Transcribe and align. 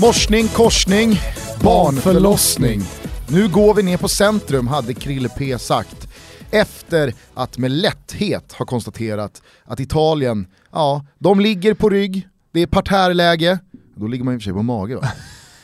Morsning, 0.00 0.48
korsning, 0.48 1.20
barnförlossning. 1.62 2.80
Nu 3.28 3.48
går 3.48 3.74
vi 3.74 3.82
ner 3.82 3.96
på 3.96 4.08
centrum, 4.08 4.66
hade 4.66 4.94
Krille 4.94 5.28
P 5.28 5.58
sagt. 5.58 6.08
Efter 6.50 7.14
att 7.34 7.58
med 7.58 7.70
lätthet 7.70 8.52
ha 8.52 8.66
konstaterat 8.66 9.42
att 9.64 9.80
Italien, 9.80 10.46
ja, 10.72 11.06
de 11.18 11.40
ligger 11.40 11.74
på 11.74 11.88
rygg, 11.88 12.28
det 12.52 12.62
är 12.62 12.66
parterrläge, 12.66 13.58
då 13.94 14.06
ligger 14.06 14.24
man 14.24 14.34
i 14.34 14.36
och 14.36 14.40
för 14.40 14.44
sig 14.44 14.52
på 14.52 14.62
mage 14.62 14.96
va? 14.96 15.08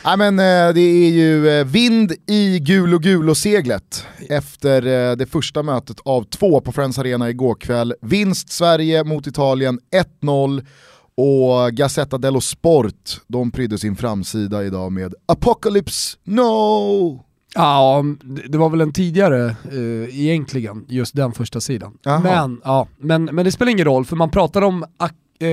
Nej 0.04 0.16
men 0.16 0.38
eh, 0.38 0.74
det 0.74 0.80
är 0.80 1.10
ju 1.10 1.48
eh, 1.48 1.64
vind 1.64 2.12
i 2.26 2.58
gul 2.58 2.94
och 2.94 3.02
gul 3.02 3.30
och 3.30 3.36
seglet 3.36 4.06
efter 4.28 4.86
eh, 4.86 5.16
det 5.16 5.26
första 5.26 5.62
mötet 5.62 5.96
av 6.04 6.24
två 6.24 6.60
på 6.60 6.72
Friends 6.72 6.98
Arena 6.98 7.30
igår 7.30 7.54
kväll. 7.54 7.94
Vinst 8.00 8.52
Sverige 8.52 9.04
mot 9.04 9.26
Italien 9.26 9.80
1-0 10.22 10.66
och 11.16 11.72
Gazzetta 11.72 12.18
dello 12.18 12.40
Sport, 12.40 13.20
de 13.26 13.50
prydde 13.50 13.78
sin 13.78 13.96
framsida 13.96 14.64
idag 14.64 14.92
med 14.92 15.14
Apocalypse 15.26 16.18
No! 16.24 17.22
Ja, 17.54 18.04
det 18.48 18.58
var 18.58 18.70
väl 18.70 18.80
en 18.80 18.92
tidigare 18.92 19.56
eh, 19.72 20.20
egentligen, 20.20 20.84
just 20.88 21.16
den 21.16 21.32
första 21.32 21.60
sidan. 21.60 21.98
Men, 22.22 22.60
ja, 22.64 22.88
men, 22.98 23.24
men 23.24 23.44
det 23.44 23.52
spelar 23.52 23.72
ingen 23.72 23.84
roll, 23.84 24.04
för 24.04 24.16
man 24.16 24.30
pratar 24.30 24.62
om 24.62 24.84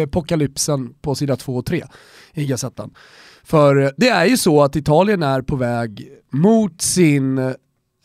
apokalypsen 0.04 0.94
på 1.02 1.16
sida 1.16 1.36
2 1.36 1.56
och 1.56 1.66
3 1.66 1.84
i 2.34 2.46
Gazettan. 2.46 2.94
För 3.44 3.94
det 3.98 4.10
är 4.10 4.26
ju 4.26 4.38
så 4.38 4.64
att 4.64 4.76
Italien 4.76 5.24
är 5.24 5.42
på 5.42 5.56
väg 5.56 6.10
mot 6.32 6.82
sin, 6.82 7.54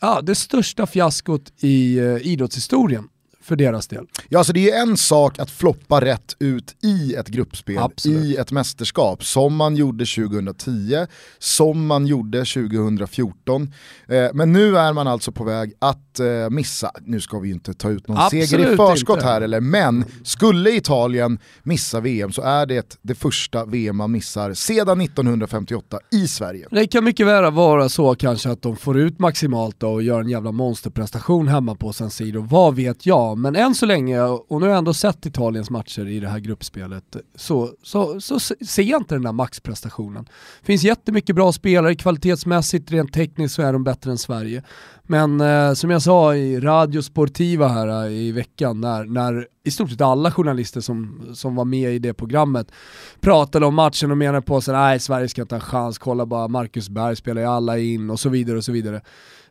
ja, 0.01 0.21
det 0.21 0.35
största 0.35 0.85
fiaskot 0.85 1.53
i 1.57 1.97
eh, 1.97 2.27
idrottshistorien 2.27 3.08
för 3.49 3.55
deras 3.55 3.87
del. 3.87 4.05
Ja, 4.29 4.37
alltså 4.37 4.53
det 4.53 4.71
är 4.71 4.81
en 4.81 4.97
sak 4.97 5.39
att 5.39 5.51
floppa 5.51 6.01
rätt 6.01 6.35
ut 6.39 6.75
i 6.83 7.13
ett 7.13 7.27
gruppspel, 7.27 7.77
Absolut. 7.77 8.25
i 8.25 8.35
ett 8.35 8.51
mästerskap, 8.51 9.23
som 9.23 9.55
man 9.55 9.75
gjorde 9.75 10.05
2010, 10.05 11.05
som 11.39 11.87
man 11.87 12.07
gjorde 12.07 12.37
2014. 12.37 13.73
Eh, 14.07 14.27
men 14.33 14.53
nu 14.53 14.77
är 14.77 14.93
man 14.93 15.07
alltså 15.07 15.31
på 15.31 15.43
väg 15.43 15.73
att 15.79 16.19
eh, 16.19 16.49
missa, 16.49 16.91
nu 17.01 17.21
ska 17.21 17.39
vi 17.39 17.47
ju 17.47 17.53
inte 17.53 17.73
ta 17.73 17.89
ut 17.89 18.07
någon 18.07 18.17
Absolut 18.17 18.49
seger 18.49 18.73
i 18.73 18.75
förskott 18.75 19.17
inte. 19.17 19.27
här, 19.27 19.41
eller, 19.41 19.61
men 19.61 20.05
skulle 20.23 20.71
Italien 20.71 21.39
missa 21.63 21.99
VM 21.99 22.31
så 22.31 22.41
är 22.41 22.65
det 22.65 22.97
det 23.01 23.15
första 23.15 23.65
VM 23.65 23.97
man 23.97 24.11
missar 24.11 24.53
sedan 24.53 25.01
1958 25.01 25.99
i 26.11 26.27
Sverige. 26.27 26.67
Det 26.71 26.87
kan 26.87 27.03
mycket 27.03 27.27
väl 27.27 27.53
vara 27.53 27.89
så 27.89 28.15
kanske 28.15 28.51
att 28.51 28.61
de 28.61 28.75
får 28.77 28.97
ut 28.97 29.19
maximalt 29.19 29.79
då 29.79 29.89
och 29.93 30.03
gör 30.03 30.21
en 30.21 30.29
jävla 30.29 30.51
monsterprestation 30.51 31.47
hemma 31.47 31.75
på 31.75 31.93
San 31.93 32.09
Siro, 32.09 32.41
vad 32.41 32.75
vet 32.75 33.05
jag. 33.05 33.37
Men 33.41 33.55
än 33.55 33.75
så 33.75 33.85
länge, 33.85 34.21
och 34.21 34.59
nu 34.59 34.65
har 34.65 34.67
jag 34.67 34.77
ändå 34.77 34.93
sett 34.93 35.25
Italiens 35.25 35.69
matcher 35.69 36.07
i 36.07 36.19
det 36.19 36.29
här 36.29 36.39
gruppspelet, 36.39 37.15
så, 37.35 37.71
så, 37.83 38.21
så 38.21 38.39
ser 38.39 38.83
jag 38.83 39.01
inte 39.01 39.15
den 39.15 39.23
där 39.23 39.31
maxprestationen. 39.31 40.23
Det 40.59 40.65
finns 40.65 40.83
jättemycket 40.83 41.35
bra 41.35 41.51
spelare, 41.51 41.95
kvalitetsmässigt, 41.95 42.91
rent 42.91 43.13
tekniskt 43.13 43.55
så 43.55 43.61
är 43.61 43.73
de 43.73 43.83
bättre 43.83 44.11
än 44.11 44.17
Sverige. 44.17 44.63
Men 45.11 45.41
eh, 45.41 45.73
som 45.73 45.89
jag 45.89 46.01
sa 46.01 46.35
i 46.35 46.59
Radio 46.59 47.01
Sportiva 47.01 47.67
här 47.67 48.05
eh, 48.05 48.11
i 48.11 48.31
veckan, 48.31 48.81
när, 48.81 49.05
när 49.05 49.47
i 49.63 49.71
stort 49.71 49.89
sett 49.89 50.01
alla 50.01 50.31
journalister 50.31 50.81
som, 50.81 51.21
som 51.33 51.55
var 51.55 51.65
med 51.65 51.93
i 51.93 51.99
det 51.99 52.13
programmet 52.13 52.71
pratade 53.19 53.65
om 53.65 53.75
matchen 53.75 54.11
och 54.11 54.17
menade 54.17 54.41
på 54.41 54.57
att 54.57 54.67
nej 54.67 54.99
Sverige 54.99 55.27
ska 55.27 55.41
inte 55.41 55.55
ha 55.55 55.61
en 55.61 55.65
chans, 55.65 55.97
kolla 55.97 56.25
bara 56.25 56.47
Marcus 56.47 56.89
Berg 56.89 57.15
spelar 57.15 57.41
ju 57.41 57.47
alla 57.47 57.77
in 57.77 58.09
och 58.09 58.19
så 58.19 58.29
vidare 58.29 58.57
och 58.57 58.63
så 58.63 58.71
vidare. 58.71 59.01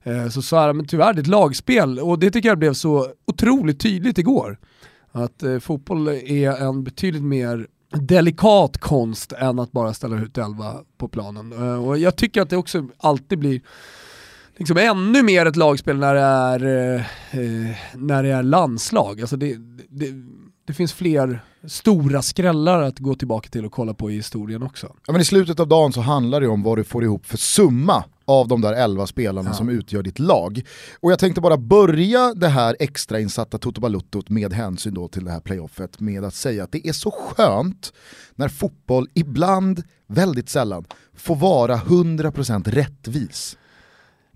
Eh, 0.02 0.28
så 0.28 0.42
sa 0.42 0.66
jag, 0.66 0.76
men 0.76 0.86
tyvärr 0.86 1.12
det 1.12 1.19
är 1.19 1.22
ett 1.22 1.26
lagspel 1.26 1.98
och 1.98 2.19
det 2.19 2.30
tycker 2.30 2.48
jag 2.48 2.58
blev 2.58 2.72
så 2.72 3.06
otroligt 3.26 3.80
tydligt 3.80 4.19
igår. 4.19 4.58
Att 5.12 5.42
eh, 5.42 5.58
fotboll 5.58 6.08
är 6.08 6.62
en 6.62 6.84
betydligt 6.84 7.25
mer 7.25 7.66
delikat 7.90 8.78
konst 8.78 9.32
än 9.32 9.58
att 9.58 9.72
bara 9.72 9.94
ställa 9.94 10.20
ut 10.20 10.38
elva 10.38 10.75
på 10.98 11.08
planen. 11.08 11.52
Eh, 11.52 11.86
och 11.86 11.98
jag 11.98 12.16
tycker 12.16 12.42
att 12.42 12.50
det 12.50 12.56
också 12.56 12.88
alltid 12.98 13.38
blir 13.38 13.60
liksom 14.58 14.76
ännu 14.76 15.22
mer 15.22 15.46
ett 15.46 15.56
lagspel 15.56 15.98
när 15.98 16.14
det 16.14 16.20
är, 16.20 16.94
eh, 16.94 17.02
eh, 17.41 17.76
när 17.94 18.22
det 18.22 18.28
är 18.28 18.42
landslag. 18.42 19.20
Alltså 19.20 19.36
det, 19.36 19.56
det, 19.88 20.06
det 20.66 20.72
finns 20.72 20.92
fler 20.92 21.41
stora 21.66 22.22
skrällar 22.22 22.82
att 22.82 22.98
gå 22.98 23.14
tillbaka 23.14 23.48
till 23.48 23.64
och 23.64 23.72
kolla 23.72 23.94
på 23.94 24.10
i 24.10 24.14
historien 24.14 24.62
också. 24.62 24.94
Ja, 25.06 25.12
men 25.12 25.20
I 25.20 25.24
slutet 25.24 25.60
av 25.60 25.69
dagen 25.69 25.92
så 25.92 26.00
handlar 26.00 26.41
det 26.41 26.48
om 26.48 26.62
vad 26.62 26.78
du 26.78 26.84
får 26.84 27.04
ihop 27.04 27.26
för 27.26 27.36
summa 27.36 28.04
av 28.24 28.48
de 28.48 28.60
där 28.60 28.72
11 28.72 29.06
spelarna 29.06 29.50
Ja. 29.50 29.54
som 29.54 29.69
utgör 29.69 30.02
ditt 30.02 30.19
lag. 30.19 30.62
Och 31.00 31.12
jag 31.12 31.19
tänkte 31.19 31.40
bara 31.40 31.56
börja 31.56 32.34
det 32.34 32.48
här 32.48 32.76
extrainsatta 32.80 33.58
Toto 33.58 33.80
Baluttot 33.80 34.28
med 34.28 34.52
hänsyn 34.52 34.94
då 34.94 35.08
till 35.08 35.25
det 35.25 35.30
här 35.30 35.40
playoffet 35.40 36.00
med 36.00 36.25
att 36.25 36.34
säga 36.34 36.64
att 36.64 36.72
det 36.72 36.88
är 36.88 36.92
så 36.92 37.10
skönt 37.10 37.92
när 38.34 38.48
fotboll 38.48 39.08
ibland, 39.14 39.82
väldigt 40.06 40.48
sällan, 40.48 40.84
får 41.16 41.36
vara 41.36 41.76
100% 41.76 42.70
rättvis. 42.70 43.56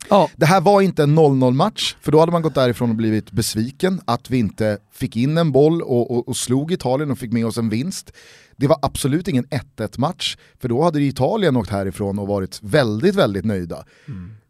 Ja. 0.09 0.31
Det 0.37 0.47
här 0.47 0.61
var 0.61 0.81
inte 0.81 1.03
en 1.03 1.19
0-0 1.19 1.53
match, 1.53 1.97
för 2.01 2.13
då 2.13 2.21
hade 2.21 2.33
man 2.33 2.43
gått 2.43 2.55
därifrån 2.55 2.91
och 2.91 2.97
blivit 2.97 3.31
besviken 3.31 4.01
att 4.05 4.31
vi 4.31 4.39
inte 4.39 4.79
fick 4.93 5.17
in 5.17 5.39
en 5.39 5.53
boll 5.53 5.83
och, 5.83 6.11
och, 6.11 6.29
och 6.29 6.37
slog 6.37 6.73
Italien 6.73 7.11
och 7.11 7.19
fick 7.19 7.33
med 7.33 7.47
oss 7.47 7.57
en 7.59 7.69
vinst. 7.69 8.13
Det 8.57 8.67
var 8.67 8.79
absolut 8.83 9.29
ingen 9.29 9.47
1-1 9.47 10.01
match, 10.01 10.37
för 10.61 10.69
då 10.69 10.83
hade 10.83 11.03
Italien 11.03 11.57
åkt 11.57 11.71
härifrån 11.71 12.19
och 12.19 12.27
varit 12.27 12.59
väldigt, 12.63 13.15
väldigt 13.15 13.45
nöjda. 13.45 13.85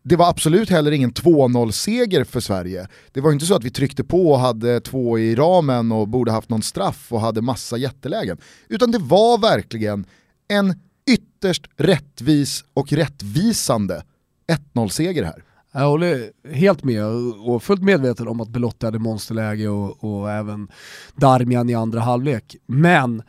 Det 0.05 0.17
var 0.17 0.29
absolut 0.29 0.71
heller 0.71 0.91
ingen 0.91 1.13
2-0-seger 1.13 2.25
för 2.25 2.41
Sverige. 2.41 2.89
Det 3.13 3.21
var 3.21 3.33
inte 3.33 3.47
så 3.47 3.55
att 3.55 3.65
vi 3.65 3.71
tryckte 3.71 4.05
på 4.05 4.33
och 4.33 4.39
hade 4.39 4.81
två 4.81 5.19
i 5.19 5.34
ramen 5.34 5.93
och 5.93 6.09
borde 6.09 6.33
haft 6.33 6.49
någon 6.49 6.63
straff 6.63 7.07
och 7.09 7.21
hade 7.21 7.43
massa 7.43 7.77
jättelägen. 7.77 8.39
Utan 8.69 8.91
det 8.91 8.99
var 8.99 9.39
verkligen 9.39 10.07
en 10.49 10.75
ytterst 11.07 11.67
rättvis 11.77 12.65
och 12.75 12.93
rättvisande 12.93 14.03
1-0-seger 14.47 15.25
här. 15.25 15.44
Jag 15.72 15.88
håller 15.88 16.30
helt 16.53 16.84
med 16.84 17.04
och 17.47 17.62
fullt 17.62 17.82
medveten 17.82 18.28
om 18.28 18.41
att 18.41 18.48
Belotti 18.48 18.86
hade 18.86 18.98
monsterläge 18.98 19.69
och, 19.69 20.04
och 20.04 20.30
även 20.30 20.69
Darmian 21.14 21.70
i 21.70 21.75
andra 21.75 22.00
halvlek. 22.00 22.56
Men 22.66 23.22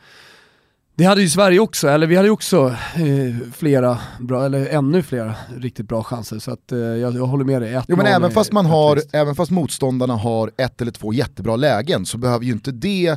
det 0.96 1.04
hade 1.04 1.22
ju 1.22 1.28
Sverige 1.28 1.60
också, 1.60 1.88
eller 1.88 2.06
vi 2.06 2.16
hade 2.16 2.28
ju 2.28 2.32
också 2.32 2.66
eh, 2.94 3.50
flera, 3.52 3.98
bra, 4.20 4.44
eller 4.44 4.66
ännu 4.66 5.02
flera 5.02 5.34
riktigt 5.56 5.88
bra 5.88 6.02
chanser. 6.02 6.38
Så 6.38 6.50
att, 6.50 6.72
eh, 6.72 6.78
jag, 6.78 7.14
jag 7.14 7.26
håller 7.26 7.44
med 7.44 7.62
dig. 7.62 7.74
1-0 7.74 7.84
Jo 7.88 7.96
men 7.96 8.06
även 8.06 8.30
fast, 8.30 8.52
man 8.52 8.66
har, 8.66 9.00
även 9.12 9.34
fast 9.34 9.50
motståndarna 9.50 10.14
har 10.14 10.50
ett 10.56 10.80
eller 10.80 10.92
två 10.92 11.12
jättebra 11.12 11.56
lägen 11.56 12.06
så 12.06 12.18
behöver 12.18 12.44
ju 12.44 12.52
inte 12.52 12.72
det 12.72 13.06
eh, 13.06 13.16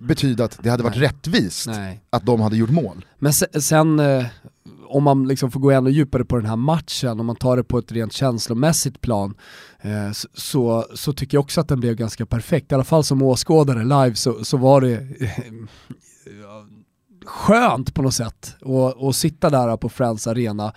betyda 0.00 0.44
att 0.44 0.58
det 0.62 0.70
hade 0.70 0.82
varit 0.82 0.96
rättvist 0.96 1.66
Nej. 1.66 2.00
att 2.10 2.26
de 2.26 2.40
hade 2.40 2.56
gjort 2.56 2.70
mål. 2.70 3.04
Men 3.18 3.32
sen, 3.32 3.62
sen 3.62 4.00
eh, 4.00 4.26
om 4.94 5.02
man 5.04 5.28
liksom 5.28 5.50
får 5.50 5.60
gå 5.60 5.70
ännu 5.70 5.90
djupare 5.90 6.24
på 6.24 6.36
den 6.36 6.46
här 6.46 6.56
matchen, 6.56 7.20
om 7.20 7.26
man 7.26 7.36
tar 7.36 7.56
det 7.56 7.64
på 7.64 7.78
ett 7.78 7.92
rent 7.92 8.12
känslomässigt 8.12 9.00
plan, 9.00 9.34
eh, 9.80 10.10
så- 10.12 10.86
så, 10.94 11.12
tycker 11.12 11.36
jag 11.36 11.42
också 11.42 11.60
att 11.60 11.68
den 11.68 11.80
blev 11.80 11.94
ganska 11.94 12.26
perfekt. 12.26 12.72
I 12.72 12.74
alla 12.74 12.84
fall 12.84 13.04
som 13.04 13.22
åskådare 13.22 13.82
live 13.82 14.14
så, 14.14 14.44
så 14.44 14.56
var 14.56 14.80
det 14.80 14.92
eh, 15.20 15.30
skönt 17.26 17.94
på 17.94 18.02
något 18.02 18.14
sätt 18.14 18.56
att 18.60 19.02
att 19.02 19.16
sitta 19.16 19.50
där 19.50 19.76
på 19.76 19.88
Friends 19.88 20.26
Arena 20.26 20.72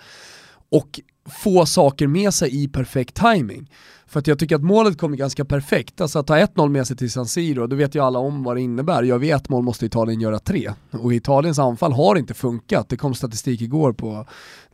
och 0.70 1.00
få 1.42 1.66
saker 1.66 2.06
med 2.06 2.34
sig 2.34 2.62
i 2.64 2.68
perfekt 2.68 3.14
timing. 3.14 3.70
För 4.08 4.20
att 4.20 4.26
jag 4.26 4.38
tycker 4.38 4.56
att 4.56 4.62
målet 4.62 4.98
kommer 4.98 5.16
ganska 5.16 5.44
perfekt. 5.44 6.00
Alltså 6.00 6.18
att 6.18 6.26
ta 6.26 6.36
1-0 6.36 6.68
med 6.68 6.86
sig 6.86 6.96
till 6.96 7.10
San 7.10 7.26
Siro, 7.26 7.66
då 7.66 7.76
vet 7.76 7.94
ju 7.94 8.02
alla 8.02 8.18
om 8.18 8.42
vad 8.42 8.56
det 8.56 8.60
innebär. 8.60 9.02
Gör 9.02 9.18
vi 9.18 9.30
ett 9.30 9.48
mål 9.48 9.62
måste 9.62 9.86
Italien 9.86 10.20
göra 10.20 10.38
tre. 10.38 10.72
Och 10.90 11.12
Italiens 11.12 11.58
anfall 11.58 11.92
har 11.92 12.16
inte 12.16 12.34
funkat. 12.34 12.88
Det 12.88 12.96
kom 12.96 13.14
statistik 13.14 13.60
igår 13.60 13.92
på, 13.92 14.26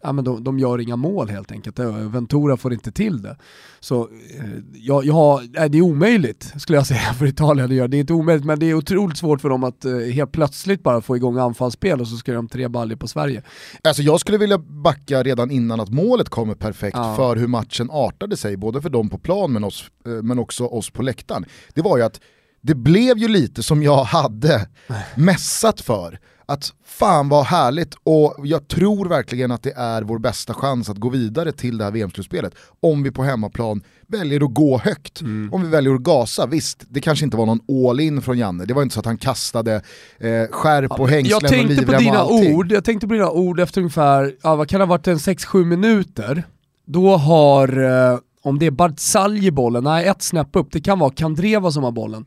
ja 0.04 0.12
men 0.12 0.24
de, 0.24 0.44
de 0.44 0.58
gör 0.58 0.80
inga 0.80 0.96
mål 0.96 1.28
helt 1.28 1.52
enkelt. 1.52 1.78
Eh, 1.78 1.90
Ventura 1.94 2.56
får 2.56 2.72
inte 2.72 2.92
till 2.92 3.22
det. 3.22 3.36
Så 3.80 4.00
eh, 4.02 4.44
jag, 4.74 5.04
jag 5.04 5.14
har, 5.14 5.42
nej, 5.58 5.68
det 5.70 5.78
är 5.78 5.82
omöjligt 5.82 6.52
skulle 6.56 6.78
jag 6.78 6.86
säga 6.86 7.00
för 7.18 7.26
Italien 7.26 7.66
att 7.70 7.74
göra. 7.74 7.88
Det 7.88 7.96
är 7.96 8.00
inte 8.00 8.12
omöjligt 8.12 8.44
men 8.46 8.58
det 8.58 8.66
är 8.66 8.74
otroligt 8.74 9.18
svårt 9.18 9.40
för 9.40 9.48
dem 9.48 9.64
att 9.64 9.84
eh, 9.84 9.96
helt 9.98 10.32
plötsligt 10.32 10.82
bara 10.82 11.00
få 11.00 11.16
igång 11.16 11.38
anfallsspel 11.38 12.00
och 12.00 12.08
så 12.08 12.16
ska 12.16 12.32
de 12.32 12.48
tre 12.48 12.68
baljor 12.68 12.96
på 12.96 13.08
Sverige. 13.08 13.42
Alltså 13.84 14.02
jag 14.02 14.20
skulle 14.20 14.38
vilja 14.38 14.58
backa 14.58 15.22
redan 15.22 15.50
innan 15.50 15.80
att 15.80 15.90
målet 15.90 16.28
kommer 16.28 16.54
perfekt 16.54 16.96
Ja. 16.96 17.16
för 17.16 17.36
hur 17.36 17.46
matchen 17.46 17.90
artade 17.90 18.36
sig, 18.36 18.56
både 18.56 18.82
för 18.82 18.90
dem 18.90 19.08
på 19.08 19.18
plan 19.18 19.52
men, 19.52 19.64
oss, 19.64 19.90
eh, 20.06 20.12
men 20.12 20.38
också 20.38 20.64
oss 20.66 20.90
på 20.90 21.02
läktaren. 21.02 21.44
Det 21.74 21.82
var 21.82 21.96
ju 21.96 22.02
att 22.02 22.20
det 22.60 22.74
blev 22.74 23.18
ju 23.18 23.28
lite 23.28 23.62
som 23.62 23.82
jag 23.82 24.04
hade 24.04 24.68
mässat 25.16 25.80
för. 25.80 26.18
Att 26.46 26.72
fan 26.84 27.28
vad 27.28 27.44
härligt 27.44 27.94
och 28.02 28.36
jag 28.46 28.68
tror 28.68 29.08
verkligen 29.08 29.50
att 29.50 29.62
det 29.62 29.72
är 29.76 30.02
vår 30.02 30.18
bästa 30.18 30.54
chans 30.54 30.90
att 30.90 30.98
gå 30.98 31.08
vidare 31.08 31.52
till 31.52 31.78
det 31.78 31.84
här 31.84 31.90
VM-slutspelet. 31.90 32.54
Om 32.80 33.02
vi 33.02 33.10
på 33.10 33.22
hemmaplan 33.22 33.82
väljer 34.06 34.44
att 34.44 34.54
gå 34.54 34.78
högt. 34.78 35.22
Om 35.52 35.62
vi 35.62 35.68
väljer 35.68 35.94
att 35.94 36.00
gasa, 36.00 36.46
visst 36.46 36.84
det 36.88 37.00
kanske 37.00 37.24
inte 37.24 37.36
var 37.36 37.46
någon 37.46 37.88
all 37.88 38.00
in 38.00 38.22
från 38.22 38.38
Janne. 38.38 38.64
Det 38.64 38.74
var 38.74 38.82
inte 38.82 38.94
så 38.94 39.00
att 39.00 39.06
han 39.06 39.18
kastade 39.18 39.74
eh, 40.18 40.46
skärp 40.50 41.00
och 41.00 41.08
hängslen 41.08 41.30
Jag 41.30 41.42
och 41.42 41.48
tänkte 41.48 41.74
livrem 41.74 41.86
på 41.86 41.94
och 41.94 42.40
dina 42.40 42.54
ord, 42.54 42.72
jag 42.72 42.84
tänkte 42.84 43.06
på 43.06 43.12
dina 43.12 43.30
ord 43.30 43.60
efter 43.60 43.80
ungefär, 43.80 44.34
ja, 44.42 44.56
vad 44.56 44.68
kan 44.68 44.80
det 44.80 44.86
ha 44.86 44.90
varit, 44.90 45.06
en 45.06 45.16
6-7 45.16 45.64
minuter. 45.64 46.44
Då 46.86 47.16
har, 47.16 47.82
eh, 48.12 48.18
om 48.42 48.58
det 48.58 48.66
är 48.66 48.70
Barzalji 48.70 49.50
bollen, 49.50 49.84
nej 49.84 50.06
ett 50.06 50.22
snäpp 50.22 50.56
upp, 50.56 50.68
det 50.72 50.80
kan 50.80 50.98
vara 50.98 51.10
Kandreva 51.10 51.70
som 51.70 51.82
har 51.82 51.92
bollen. 51.92 52.24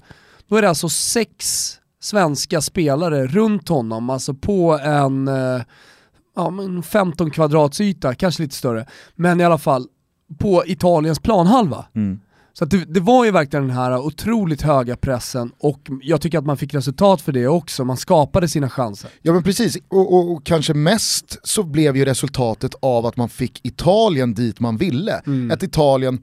Då 0.48 0.56
är 0.56 0.62
det 0.62 0.70
alltså 0.70 0.90
sex 0.90 1.74
svenska 2.08 2.62
spelare 2.62 3.28
runt 3.28 3.70
honom, 3.70 4.10
alltså 4.10 4.34
på 4.34 4.80
en 4.84 5.28
eh, 5.28 5.62
ja, 6.36 6.54
15 6.84 7.32
kvadrats 7.32 7.82
yta, 7.82 8.16
kanske 8.16 8.44
lite 8.44 8.56
större, 8.56 8.86
men 9.16 9.42
i 9.42 9.44
alla 9.44 9.58
fall 9.58 9.88
på 10.38 10.64
Italiens 10.66 11.20
planhalva. 11.20 11.86
Mm. 11.96 12.20
Så 12.54 12.66
det, 12.66 12.86
det, 12.86 13.00
var 13.00 13.26
ju 13.26 13.32
verkligen 13.32 13.68
den 13.68 13.78
här 13.78 13.98
otroligt 13.98 14.62
höga 14.62 14.96
pressen 14.96 15.52
och 15.60 15.80
jag 16.02 16.22
tycker 16.22 16.38
att 16.38 16.46
man 16.46 16.58
fick 16.58 16.74
resultat 16.74 17.22
för 17.22 17.32
det 17.32 17.48
också, 17.48 17.86
man 17.86 17.98
skapade 17.98 18.48
sina 18.48 18.70
chanser. 18.70 19.10
Ja 19.22 19.34
men 19.34 19.44
precis, 19.44 19.78
och, 19.88 20.14
och, 20.14 20.32
och 20.32 20.46
kanske 20.46 20.74
mest 20.74 21.40
så 21.44 21.64
blev 21.64 21.98
ju 21.98 22.06
resultatet 22.06 22.76
av 22.80 23.06
att 23.06 23.18
man 23.18 23.30
fick 23.30 23.66
Italien 23.66 24.34
dit 24.34 24.60
man 24.60 24.78
ville. 24.78 25.22
Mm. 25.26 25.52
Ett 25.52 25.64
Italien 25.64 26.22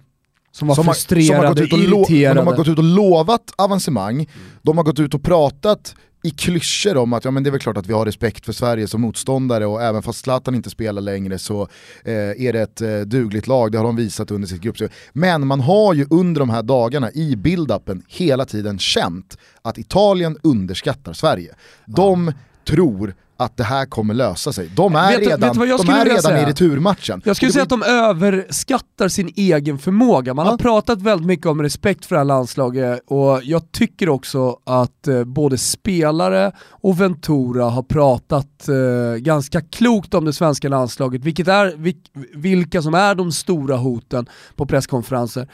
som 0.54 0.68
var 0.68 0.74
som 0.74 0.84
frustrerade, 0.84 1.46
har, 1.46 1.54
som 1.54 1.78
har 1.78 1.84
irriterade. 1.84 2.40
De 2.40 2.46
har 2.46 2.56
gått 2.56 2.68
ut 2.68 2.78
och 2.78 2.84
lovat 2.84 3.52
avancemang, 3.56 4.14
mm. 4.14 4.28
de 4.62 4.76
har 4.76 4.84
gått 4.84 5.00
ut 5.00 5.14
och 5.14 5.22
pratat 5.22 5.94
i 6.22 6.30
klyschor 6.30 6.96
om 6.96 7.12
att 7.12 7.24
ja, 7.24 7.30
men 7.30 7.42
det 7.42 7.48
är 7.48 7.52
väl 7.52 7.60
klart 7.60 7.76
att 7.76 7.86
vi 7.86 7.92
har 7.92 8.06
respekt 8.06 8.44
för 8.44 8.52
Sverige 8.52 8.88
som 8.88 9.00
motståndare 9.00 9.66
och 9.66 9.82
även 9.82 10.02
fast 10.02 10.18
Zlatan 10.18 10.54
inte 10.54 10.70
spelar 10.70 11.02
längre 11.02 11.38
så 11.38 11.62
eh, 12.04 12.14
är 12.14 12.52
det 12.52 12.60
ett 12.60 12.80
eh, 12.80 13.00
dugligt 13.00 13.46
lag, 13.46 13.72
det 13.72 13.78
har 13.78 13.84
de 13.84 13.96
visat 13.96 14.30
under 14.30 14.48
sitt 14.48 14.60
gruppspel. 14.60 14.90
Men 15.12 15.46
man 15.46 15.60
har 15.60 15.94
ju 15.94 16.06
under 16.10 16.40
de 16.40 16.50
här 16.50 16.62
dagarna 16.62 17.10
i 17.10 17.36
build-upen 17.36 18.02
hela 18.08 18.44
tiden 18.44 18.78
känt 18.78 19.38
att 19.62 19.78
Italien 19.78 20.38
underskattar 20.42 21.12
Sverige. 21.12 21.54
De 21.86 22.32
tror 22.68 23.14
att 23.36 23.56
det 23.56 23.64
här 23.64 23.86
kommer 23.86 24.14
lösa 24.14 24.52
sig. 24.52 24.70
De 24.76 24.94
är 24.94 25.10
vet, 25.10 25.20
redan, 25.20 25.60
vet 25.60 25.86
de 25.86 25.92
är 25.92 26.04
redan 26.04 26.36
i 26.36 26.44
returmatchen. 26.44 27.22
Jag 27.24 27.36
skulle 27.36 27.52
säga 27.52 27.62
att 27.62 27.68
de 27.68 27.82
överskattar 27.82 29.08
sin 29.08 29.32
egen 29.36 29.78
förmåga. 29.78 30.34
Man 30.34 30.46
ja. 30.46 30.50
har 30.50 30.58
pratat 30.58 31.02
väldigt 31.02 31.26
mycket 31.26 31.46
om 31.46 31.62
respekt 31.62 32.06
för 32.06 32.14
det 32.14 32.20
här 32.20 32.24
landslaget 32.24 33.00
och 33.06 33.40
jag 33.42 33.72
tycker 33.72 34.08
också 34.08 34.58
att 34.64 35.08
eh, 35.08 35.24
både 35.24 35.58
spelare 35.58 36.52
och 36.70 37.00
Ventura 37.00 37.64
har 37.64 37.82
pratat 37.82 38.68
eh, 38.68 39.16
ganska 39.16 39.60
klokt 39.60 40.14
om 40.14 40.24
det 40.24 40.32
svenska 40.32 40.68
landslaget, 40.68 41.24
vilket 41.24 41.48
är, 41.48 41.94
vilka 42.38 42.82
som 42.82 42.94
är 42.94 43.14
de 43.14 43.32
stora 43.32 43.76
hoten 43.76 44.26
på 44.56 44.66
presskonferenser. 44.66 45.48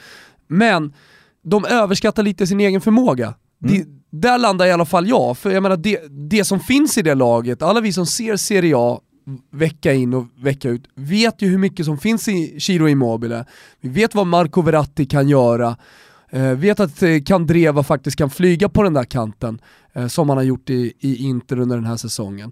Men 0.47 0.93
de 1.43 1.65
överskattar 1.65 2.23
lite 2.23 2.47
sin 2.47 2.59
egen 2.59 2.81
förmåga. 2.81 3.33
Mm. 3.63 3.73
Det, 3.73 4.00
där 4.11 4.37
landar 4.37 4.65
i 4.65 4.71
alla 4.71 4.85
fall 4.85 5.09
jag, 5.09 5.37
för 5.37 5.51
jag 5.51 5.63
menar 5.63 5.77
det, 5.77 5.99
det 6.29 6.43
som 6.43 6.59
finns 6.59 6.97
i 6.97 7.01
det 7.01 7.15
laget, 7.15 7.61
alla 7.61 7.81
vi 7.81 7.93
som 7.93 8.05
ser 8.05 8.35
Serie 8.37 8.75
A 8.77 8.99
vecka 9.51 9.93
in 9.93 10.13
och 10.13 10.25
vecka 10.37 10.69
ut, 10.69 10.83
vet 10.95 11.41
ju 11.41 11.47
hur 11.47 11.57
mycket 11.57 11.85
som 11.85 11.97
finns 11.97 12.27
i 12.27 12.59
Chiro 12.59 12.87
Immobile, 12.87 13.45
vi 13.81 13.89
vet 13.89 14.15
vad 14.15 14.27
Marco 14.27 14.61
Verratti 14.61 15.05
kan 15.05 15.29
göra, 15.29 15.77
eh, 16.29 16.51
vet 16.51 16.79
att 16.79 17.03
eh, 17.03 17.21
Kandreva 17.25 17.83
faktiskt 17.83 18.17
kan 18.17 18.29
flyga 18.29 18.69
på 18.69 18.83
den 18.83 18.93
där 18.93 19.03
kanten, 19.03 19.61
eh, 19.93 20.07
som 20.07 20.29
han 20.29 20.37
har 20.37 20.43
gjort 20.43 20.69
i, 20.69 20.93
i 20.99 21.23
Inter 21.23 21.59
under 21.59 21.75
den 21.75 21.85
här 21.85 21.97
säsongen. 21.97 22.51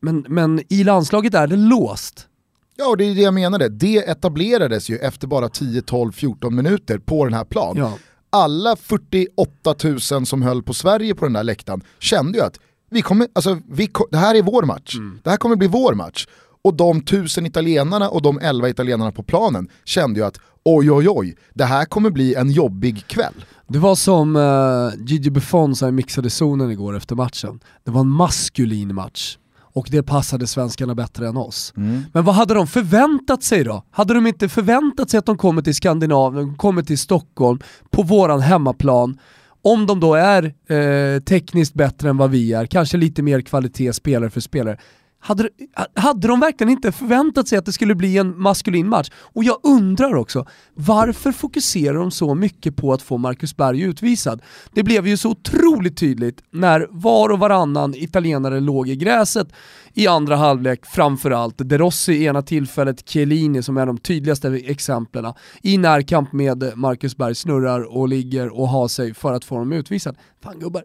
Men, 0.00 0.26
men 0.28 0.62
i 0.68 0.84
landslaget 0.84 1.34
är 1.34 1.46
det 1.46 1.56
låst. 1.56 2.28
Ja, 2.76 2.88
och 2.88 2.96
det 2.96 3.04
är 3.04 3.14
det 3.14 3.20
jag 3.20 3.34
menade. 3.34 3.68
Det 3.68 3.96
etablerades 3.96 4.88
ju 4.88 4.96
efter 4.96 5.26
bara 5.26 5.48
10, 5.48 5.82
12, 5.82 6.12
14 6.12 6.54
minuter 6.54 6.98
på 6.98 7.24
den 7.24 7.34
här 7.34 7.44
planen. 7.44 7.82
Ja 7.82 7.98
alla 8.34 8.76
48 8.76 9.74
000 10.12 10.26
som 10.26 10.42
höll 10.42 10.62
på 10.62 10.74
Sverige 10.74 11.14
på 11.14 11.24
den 11.24 11.32
där 11.32 11.44
läktaren 11.44 11.82
kände 11.98 12.38
ju 12.38 12.44
att 12.44 12.58
vi 12.90 13.02
kommer, 13.02 13.28
alltså, 13.32 13.58
vi, 13.70 13.90
det 14.10 14.16
här 14.16 14.34
är 14.34 14.42
vår 14.42 14.62
match, 14.62 14.94
mm. 14.94 15.20
det 15.22 15.30
här 15.30 15.36
kommer 15.36 15.56
bli 15.56 15.68
vår 15.68 15.94
match. 15.94 16.26
Och 16.64 16.74
de 16.74 17.00
tusen 17.00 17.46
italienarna 17.46 18.08
och 18.08 18.22
de 18.22 18.38
elva 18.38 18.68
italienarna 18.68 19.12
på 19.12 19.22
planen 19.22 19.68
kände 19.84 20.20
ju 20.20 20.26
att 20.26 20.38
oj 20.64 20.92
oj 20.92 21.08
oj, 21.08 21.36
det 21.54 21.64
här 21.64 21.84
kommer 21.84 22.10
bli 22.10 22.34
en 22.34 22.50
jobbig 22.50 23.06
kväll. 23.06 23.44
Det 23.68 23.78
var 23.78 23.94
som 23.94 24.36
uh, 24.36 25.06
Gigi 25.06 25.30
Buffon 25.30 25.76
sa 25.76 25.88
i 25.88 25.92
mixade 25.92 26.30
zonen 26.30 26.70
igår 26.70 26.96
efter 26.96 27.14
matchen, 27.14 27.60
det 27.84 27.90
var 27.90 28.00
en 28.00 28.08
maskulin 28.08 28.94
match 28.94 29.36
och 29.74 29.88
det 29.90 30.02
passade 30.02 30.46
svenskarna 30.46 30.94
bättre 30.94 31.28
än 31.28 31.36
oss. 31.36 31.72
Mm. 31.76 32.02
Men 32.12 32.24
vad 32.24 32.34
hade 32.34 32.54
de 32.54 32.66
förväntat 32.66 33.42
sig 33.42 33.64
då? 33.64 33.84
Hade 33.90 34.14
de 34.14 34.26
inte 34.26 34.48
förväntat 34.48 35.10
sig 35.10 35.18
att 35.18 35.26
de 35.26 35.38
kommer 35.38 35.62
till 35.62 35.74
Skandinavien, 35.74 36.56
kommer 36.56 36.82
till 36.82 36.98
Stockholm, 36.98 37.60
på 37.90 38.02
våran 38.02 38.40
hemmaplan, 38.40 39.18
om 39.62 39.86
de 39.86 40.00
då 40.00 40.14
är 40.14 40.54
eh, 40.68 41.20
tekniskt 41.20 41.74
bättre 41.74 42.08
än 42.08 42.16
vad 42.16 42.30
vi 42.30 42.52
är, 42.52 42.66
kanske 42.66 42.96
lite 42.96 43.22
mer 43.22 43.40
kvalitet 43.40 43.92
spelare 43.92 44.30
för 44.30 44.40
spelare, 44.40 44.78
hade, 45.24 45.48
hade 45.94 46.28
de 46.28 46.40
verkligen 46.40 46.70
inte 46.70 46.92
förväntat 46.92 47.48
sig 47.48 47.58
att 47.58 47.66
det 47.66 47.72
skulle 47.72 47.94
bli 47.94 48.18
en 48.18 48.40
maskulin 48.40 48.88
match? 48.88 49.10
Och 49.16 49.44
jag 49.44 49.58
undrar 49.62 50.14
också, 50.14 50.46
varför 50.74 51.32
fokuserar 51.32 51.94
de 51.94 52.10
så 52.10 52.34
mycket 52.34 52.76
på 52.76 52.92
att 52.92 53.02
få 53.02 53.18
Marcus 53.18 53.56
Berg 53.56 53.80
utvisad? 53.80 54.42
Det 54.72 54.82
blev 54.82 55.06
ju 55.06 55.16
så 55.16 55.30
otroligt 55.30 55.96
tydligt 55.96 56.42
när 56.50 56.86
var 56.90 57.28
och 57.28 57.38
varannan 57.38 57.94
italienare 57.94 58.60
låg 58.60 58.88
i 58.88 58.96
gräset 58.96 59.48
i 59.94 60.06
andra 60.06 60.36
halvlek, 60.36 60.86
framförallt 60.86 61.54
De 61.58 61.78
Rossi 61.78 62.12
i 62.12 62.24
ena 62.24 62.42
tillfället, 62.42 63.08
Chiellini 63.08 63.62
som 63.62 63.76
är 63.76 63.86
de 63.86 63.98
tydligaste 63.98 64.48
exemplen, 64.48 65.32
i 65.62 65.78
närkamp 65.78 66.32
med 66.32 66.72
Marcus 66.76 67.16
Berg 67.16 67.34
snurrar 67.34 67.96
och 67.96 68.08
ligger 68.08 68.48
och 68.48 68.68
har 68.68 68.88
sig 68.88 69.14
för 69.14 69.32
att 69.32 69.44
få 69.44 69.58
dem 69.58 69.72
utvisad. 69.72 70.16
Fan 70.42 70.58
gubbar, 70.58 70.82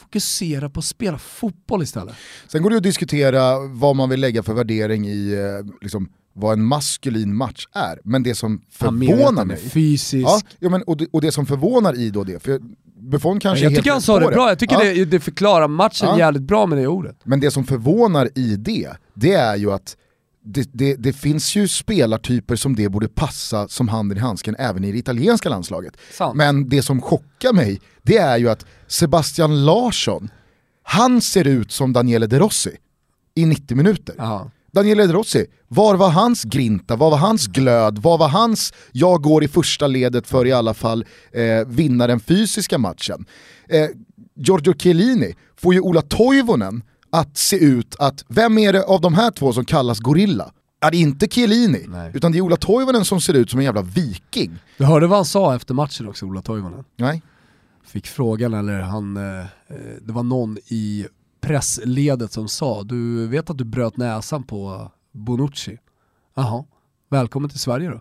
fokusera 0.00 0.70
på 0.70 0.78
att 0.78 0.84
spela 0.84 1.18
fotboll 1.18 1.82
istället. 1.82 2.14
Sen 2.48 2.62
går 2.62 2.70
det 2.70 2.76
att 2.76 2.82
diskutera 2.82 3.58
vad 3.58 3.96
man 3.96 4.08
vill 4.08 4.20
lägga 4.20 4.42
för 4.42 4.54
värdering 4.54 5.08
i 5.08 5.32
eh, 5.32 5.74
liksom, 5.82 6.08
vad 6.32 6.52
en 6.52 6.64
maskulin 6.64 7.36
match 7.36 7.66
är. 7.72 8.00
Men 8.04 8.22
det 8.22 8.34
som 8.34 8.62
förvånar 8.70 9.44
mig... 9.44 9.56
Fysisk. 9.56 10.26
Ja, 10.26 10.40
ja, 10.58 10.68
men, 10.68 10.82
och, 10.82 10.96
det, 10.96 11.06
och 11.12 11.20
det 11.20 11.32
som 11.32 11.46
förvånar 11.46 11.98
i 11.98 12.10
då 12.10 12.24
det, 12.24 12.42
för 12.42 12.60
Buffon 13.00 13.40
kanske 13.40 13.64
Jag 13.64 13.74
tycker 13.74 13.90
han 13.90 14.02
sa 14.02 14.20
det 14.20 14.26
bra, 14.26 14.48
jag 14.48 14.58
tycker 14.58 14.84
ja. 14.84 14.94
det, 14.94 15.04
det 15.04 15.20
förklarar 15.20 15.68
matchen 15.68 16.08
ja. 16.08 16.18
jävligt 16.18 16.42
bra 16.42 16.66
med 16.66 16.78
det 16.78 16.86
ordet. 16.86 17.16
Men 17.24 17.40
det 17.40 17.50
som 17.50 17.64
förvånar 17.64 18.28
i 18.34 18.56
det, 18.56 18.90
det 19.14 19.32
är 19.32 19.56
ju 19.56 19.72
att 19.72 19.96
det, 20.44 20.68
det, 20.72 20.94
det, 20.94 21.12
finns 21.12 21.56
ju 21.56 21.68
spelartyper 21.68 22.56
som 22.56 22.76
det 22.76 22.88
borde 22.88 23.08
passa 23.08 23.68
som 23.68 23.88
handen 23.88 24.18
i 24.18 24.20
handsken 24.20 24.56
även 24.58 24.84
i 24.84 24.92
det 24.92 24.98
italienska 24.98 25.48
landslaget. 25.48 25.96
Sant. 26.12 26.36
Men 26.36 26.68
det 26.68 26.82
som 26.82 27.02
chockar 27.02 27.52
mig, 27.52 27.80
det 28.02 28.16
är 28.16 28.38
ju 28.38 28.48
att 28.48 28.66
Sebastian 28.86 29.64
Larsson, 29.64 30.30
han 30.82 31.20
ser 31.20 31.46
ut 31.46 31.72
som 31.72 31.92
Daniele 31.92 32.26
De 32.26 32.38
Rossi 32.38 32.76
i 33.34 33.46
90 33.46 33.76
minuter. 33.76 34.14
Aha. 34.18 34.50
Daniele 34.72 35.06
De 35.06 35.12
Rossi, 35.12 35.46
var 35.68 35.96
var 35.96 36.10
hans 36.10 36.44
grinta, 36.44 36.96
var 36.96 37.10
var 37.10 37.18
hans 37.18 37.46
glöd, 37.46 37.98
var 37.98 38.18
var 38.18 38.28
hans 38.28 38.72
jag 38.92 39.22
går 39.22 39.44
i 39.44 39.48
första 39.48 39.86
ledet 39.86 40.26
för 40.26 40.46
i 40.46 40.52
alla 40.52 40.74
fall 40.74 41.04
eh, 41.32 41.66
vinna 41.66 42.06
den 42.06 42.20
fysiska 42.20 42.78
matchen. 42.78 43.24
Eh, 43.68 43.88
Giorgio 44.36 44.74
Chiellini 44.78 45.34
får 45.56 45.74
ju 45.74 45.80
Ola 45.80 46.02
Toivonen 46.02 46.82
att 47.10 47.36
se 47.36 47.56
ut 47.56 47.96
att, 47.98 48.24
vem 48.28 48.58
är 48.58 48.72
det 48.72 48.84
av 48.84 49.00
de 49.00 49.14
här 49.14 49.30
två 49.30 49.52
som 49.52 49.64
kallas 49.64 49.98
gorilla? 49.98 50.52
Ja, 50.80 50.90
det 50.90 50.96
är 50.96 51.00
inte 51.00 51.26
Chiellini, 51.26 51.84
Nej. 51.88 52.10
utan 52.14 52.32
det 52.32 52.38
är 52.38 52.42
Ola 52.42 52.56
Toivonen 52.56 53.04
som 53.04 53.20
ser 53.20 53.34
ut 53.34 53.50
som 53.50 53.58
en 53.58 53.64
jävla 53.64 53.82
viking. 53.82 54.58
Du 54.78 54.84
hörde 54.84 55.06
vad 55.06 55.18
han 55.18 55.24
sa 55.24 55.54
efter 55.54 55.74
matchen 55.74 56.08
också, 56.08 56.26
Ola 56.26 56.42
Toivonen? 56.42 56.84
Nej. 56.96 57.22
Fick 57.86 58.06
frågan, 58.06 58.54
eller 58.54 58.80
han, 58.80 59.16
eh, 59.16 59.46
det 60.02 60.12
var 60.12 60.22
någon 60.22 60.58
i 60.58 61.06
pressledet 61.40 62.32
som 62.32 62.48
sa, 62.48 62.82
du 62.82 63.26
vet 63.26 63.50
att 63.50 63.58
du 63.58 63.64
bröt 63.64 63.96
näsan 63.96 64.42
på 64.42 64.90
Bonucci? 65.12 65.78
Jaha, 66.34 66.64
välkommen 67.10 67.50
till 67.50 67.58
Sverige 67.58 67.88
då. 67.90 68.00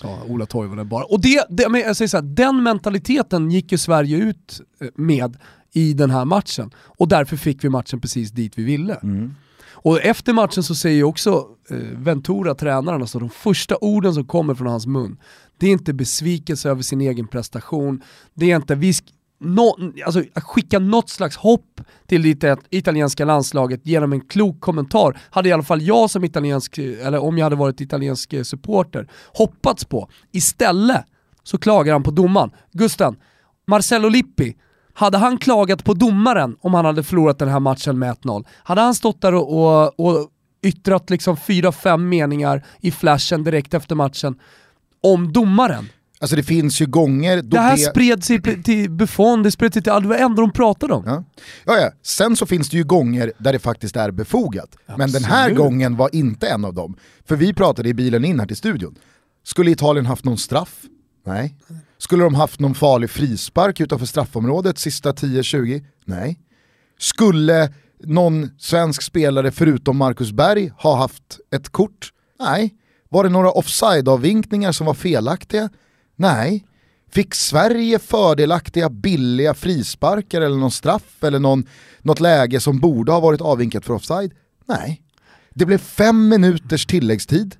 Sa 0.00 0.18
Ola 0.28 0.46
Toivonen 0.46 0.88
bara. 0.88 1.04
Och 1.04 1.20
det, 1.20 1.46
det 1.48 1.68
men 1.68 1.80
jag 1.80 1.96
säger 1.96 2.08
så 2.08 2.16
här, 2.16 2.24
den 2.24 2.62
mentaliteten 2.62 3.50
gick 3.50 3.72
ju 3.72 3.78
Sverige 3.78 4.16
ut 4.16 4.60
eh, 4.80 4.88
med 4.94 5.36
i 5.76 5.92
den 5.92 6.10
här 6.10 6.24
matchen. 6.24 6.70
Och 6.76 7.08
därför 7.08 7.36
fick 7.36 7.64
vi 7.64 7.68
matchen 7.68 8.00
precis 8.00 8.30
dit 8.30 8.58
vi 8.58 8.64
ville. 8.64 8.94
Mm. 8.94 9.34
Och 9.72 10.00
efter 10.00 10.32
matchen 10.32 10.62
så 10.62 10.74
säger 10.74 11.04
också 11.04 11.46
eh, 11.70 11.76
Ventura, 11.76 12.54
tränaren, 12.54 13.00
alltså 13.00 13.18
de 13.18 13.30
första 13.30 13.76
orden 13.76 14.14
som 14.14 14.24
kommer 14.24 14.54
från 14.54 14.66
hans 14.66 14.86
mun, 14.86 15.16
det 15.58 15.66
är 15.66 15.70
inte 15.70 15.92
besvikelse 15.92 16.70
över 16.70 16.82
sin 16.82 17.00
egen 17.00 17.28
prestation, 17.28 18.02
det 18.34 18.50
är 18.50 18.56
inte 18.56 18.74
vi 18.74 18.92
no, 19.38 19.92
alltså, 20.04 20.22
att 20.34 20.44
skicka 20.44 20.78
något 20.78 21.10
slags 21.10 21.36
hopp 21.36 21.80
till 22.06 22.22
det 22.22 22.58
italienska 22.70 23.24
landslaget 23.24 23.80
genom 23.86 24.12
en 24.12 24.20
klok 24.20 24.60
kommentar 24.60 25.18
hade 25.30 25.48
i 25.48 25.52
alla 25.52 25.62
fall 25.62 25.82
jag 25.82 26.10
som 26.10 26.24
italiensk, 26.24 26.78
eller 26.78 27.18
om 27.18 27.38
jag 27.38 27.44
hade 27.44 27.56
varit 27.56 27.80
italiensk 27.80 28.34
supporter, 28.42 29.08
hoppats 29.34 29.84
på. 29.84 30.08
Istället 30.32 31.04
så 31.42 31.58
klagar 31.58 31.92
han 31.92 32.02
på 32.02 32.10
domaren. 32.10 32.50
Gusten, 32.72 33.16
Marcello 33.66 34.08
Lippi, 34.08 34.56
hade 34.96 35.18
han 35.18 35.38
klagat 35.38 35.84
på 35.84 35.94
domaren 35.94 36.56
om 36.60 36.74
han 36.74 36.84
hade 36.84 37.02
förlorat 37.02 37.38
den 37.38 37.48
här 37.48 37.60
matchen 37.60 37.98
med 37.98 38.14
1-0, 38.14 38.44
hade 38.62 38.80
han 38.80 38.94
stått 38.94 39.20
där 39.20 39.34
och, 39.34 39.52
och, 39.52 40.00
och 40.00 40.30
yttrat 40.62 41.10
liksom 41.10 41.36
fyra, 41.36 41.72
fem 41.72 42.08
meningar 42.08 42.66
i 42.80 42.90
flashen 42.90 43.44
direkt 43.44 43.74
efter 43.74 43.94
matchen 43.94 44.38
om 45.02 45.32
domaren? 45.32 45.88
Alltså 46.18 46.36
det 46.36 46.42
finns 46.42 46.80
ju 46.80 46.86
gånger 46.86 47.36
då 47.42 47.48
det... 47.48 47.60
här 47.60 47.76
det... 47.76 47.82
spred 47.82 48.24
sig 48.24 48.62
till 48.62 48.90
Buffon, 48.90 49.42
det 49.42 49.50
spred 49.50 49.72
sig 49.72 49.82
till, 49.82 49.92
det 49.92 50.08
var 50.08 50.16
ändå 50.16 50.42
de 50.42 50.52
pratade 50.52 50.94
om. 50.94 51.02
Ja. 51.06 51.24
ja. 51.64 51.80
Ja, 51.80 51.90
sen 52.02 52.36
så 52.36 52.46
finns 52.46 52.70
det 52.70 52.76
ju 52.76 52.84
gånger 52.84 53.32
där 53.38 53.52
det 53.52 53.58
faktiskt 53.58 53.96
är 53.96 54.10
befogat. 54.10 54.76
Absolut. 54.86 54.98
Men 54.98 55.12
den 55.12 55.24
här 55.24 55.50
gången 55.50 55.96
var 55.96 56.14
inte 56.14 56.48
en 56.48 56.64
av 56.64 56.74
dem. 56.74 56.96
För 57.24 57.36
vi 57.36 57.54
pratade 57.54 57.88
i 57.88 57.94
bilen 57.94 58.24
in 58.24 58.40
här 58.40 58.46
till 58.46 58.56
studion. 58.56 58.94
Skulle 59.44 59.70
Italien 59.70 60.06
haft 60.06 60.24
någon 60.24 60.38
straff? 60.38 60.82
Nej. 61.26 61.56
Skulle 61.98 62.24
de 62.24 62.34
haft 62.34 62.60
någon 62.60 62.74
farlig 62.74 63.10
frispark 63.10 63.80
utanför 63.80 64.06
straffområdet 64.06 64.78
sista 64.78 65.12
10-20? 65.12 65.84
Nej. 66.04 66.38
Skulle 66.98 67.72
någon 68.04 68.50
svensk 68.58 69.02
spelare 69.02 69.50
förutom 69.50 69.96
Marcus 69.96 70.32
Berg 70.32 70.72
ha 70.78 70.96
haft 70.96 71.40
ett 71.54 71.68
kort? 71.68 72.10
Nej. 72.40 72.74
Var 73.08 73.24
det 73.24 73.30
några 73.30 73.50
offside-avvinkningar 73.50 74.72
som 74.72 74.86
var 74.86 74.94
felaktiga? 74.94 75.68
Nej. 76.16 76.66
Fick 77.10 77.34
Sverige 77.34 77.98
fördelaktiga 77.98 78.90
billiga 78.90 79.54
frisparkar 79.54 80.40
eller 80.40 80.56
någon 80.56 80.70
straff 80.70 81.24
eller 81.24 81.38
någon, 81.38 81.66
något 82.02 82.20
läge 82.20 82.60
som 82.60 82.80
borde 82.80 83.12
ha 83.12 83.20
varit 83.20 83.40
avvinkat 83.40 83.84
för 83.84 83.94
offside? 83.94 84.32
Nej. 84.68 85.02
Det 85.54 85.66
blev 85.66 85.78
fem 85.78 86.28
minuters 86.28 86.86
tilläggstid. 86.86 87.56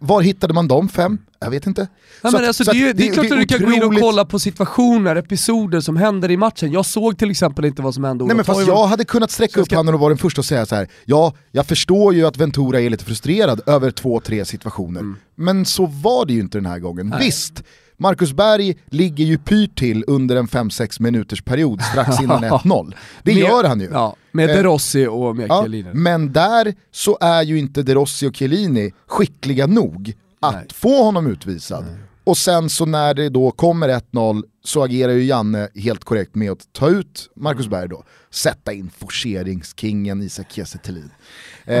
Var 0.00 0.22
hittade 0.22 0.54
man 0.54 0.68
de 0.68 0.88
fem? 0.88 1.18
Jag 1.40 1.50
vet 1.50 1.66
inte. 1.66 1.88
Nej, 2.22 2.32
men 2.32 2.44
alltså, 2.44 2.64
det, 2.64 2.70
är, 2.70 2.94
det, 2.94 3.08
är 3.08 3.12
klart 3.12 3.32
att 3.32 3.38
du 3.38 3.46
kan 3.46 3.64
gå 3.64 3.72
in 3.72 3.82
och 3.82 4.00
kolla 4.00 4.24
på 4.24 4.38
situationer, 4.38 5.16
episoder 5.16 5.80
som 5.80 5.96
händer 5.96 6.30
i 6.30 6.36
matchen. 6.36 6.72
Jag 6.72 6.86
såg 6.86 7.18
till 7.18 7.30
exempel 7.30 7.64
inte 7.64 7.82
vad 7.82 7.94
som 7.94 8.04
hände. 8.04 8.24
Nej 8.24 8.36
men 8.36 8.44
fast 8.44 8.66
jag 8.66 8.86
hade 8.86 9.04
kunnat 9.04 9.30
sträcka 9.30 9.60
upp 9.60 9.66
ska... 9.66 9.76
handen 9.76 9.94
och 9.94 10.00
vara 10.00 10.08
den 10.08 10.18
första 10.18 10.40
att 10.40 10.46
säga 10.46 10.66
så 10.66 10.74
här. 10.74 10.88
ja, 11.04 11.34
jag 11.50 11.66
förstår 11.66 12.14
ju 12.14 12.26
att 12.26 12.36
Ventura 12.36 12.80
är 12.80 12.90
lite 12.90 13.04
frustrerad 13.04 13.60
över 13.66 13.90
två, 13.90 14.20
tre 14.20 14.44
situationer. 14.44 15.00
Mm. 15.00 15.16
Men 15.34 15.64
så 15.64 15.86
var 15.86 16.26
det 16.26 16.32
ju 16.32 16.40
inte 16.40 16.58
den 16.58 16.66
här 16.66 16.78
gången. 16.78 17.06
Nej. 17.06 17.24
Visst, 17.24 17.62
Marcus 18.02 18.32
Berg 18.32 18.74
ligger 18.86 19.24
ju 19.24 19.38
pyrt 19.38 19.78
till 19.78 20.04
under 20.06 20.36
en 20.36 20.46
5-6 20.46 21.02
minuters 21.02 21.42
period 21.42 21.82
strax 21.82 22.20
innan 22.20 22.44
1-0. 22.44 22.94
Det 23.22 23.34
med, 23.34 23.42
gör 23.42 23.64
han 23.64 23.80
ju. 23.80 23.88
Ja, 23.92 24.16
med 24.32 24.48
De 24.48 24.62
Rossi 24.62 25.06
och 25.06 25.36
med 25.36 25.46
ja, 25.48 25.62
Chiellini. 25.62 25.90
Men 25.92 26.32
där 26.32 26.74
så 26.90 27.18
är 27.20 27.42
ju 27.42 27.58
inte 27.58 27.82
De 27.82 27.94
Rossi 27.94 28.26
och 28.26 28.36
Chiellini 28.36 28.92
skickliga 29.06 29.66
nog 29.66 30.14
att 30.40 30.54
Nej. 30.54 30.66
få 30.72 31.04
honom 31.04 31.26
utvisad. 31.26 31.84
Nej. 31.84 31.96
Och 32.24 32.36
sen 32.38 32.70
så 32.70 32.86
när 32.86 33.14
det 33.14 33.28
då 33.28 33.50
kommer 33.50 33.88
1-0 33.88 34.42
så 34.64 34.84
agerar 34.84 35.12
ju 35.12 35.24
Janne 35.24 35.68
helt 35.74 36.04
korrekt 36.04 36.34
med 36.34 36.50
att 36.52 36.72
ta 36.72 36.88
ut 36.88 37.30
Marcus 37.36 37.68
Berg 37.68 37.88
då, 37.88 38.04
sätta 38.30 38.72
in 38.72 38.90
forceringskingen 38.98 40.22
Isak 40.22 40.52
Kiese 40.52 40.78
eh, 40.84 41.74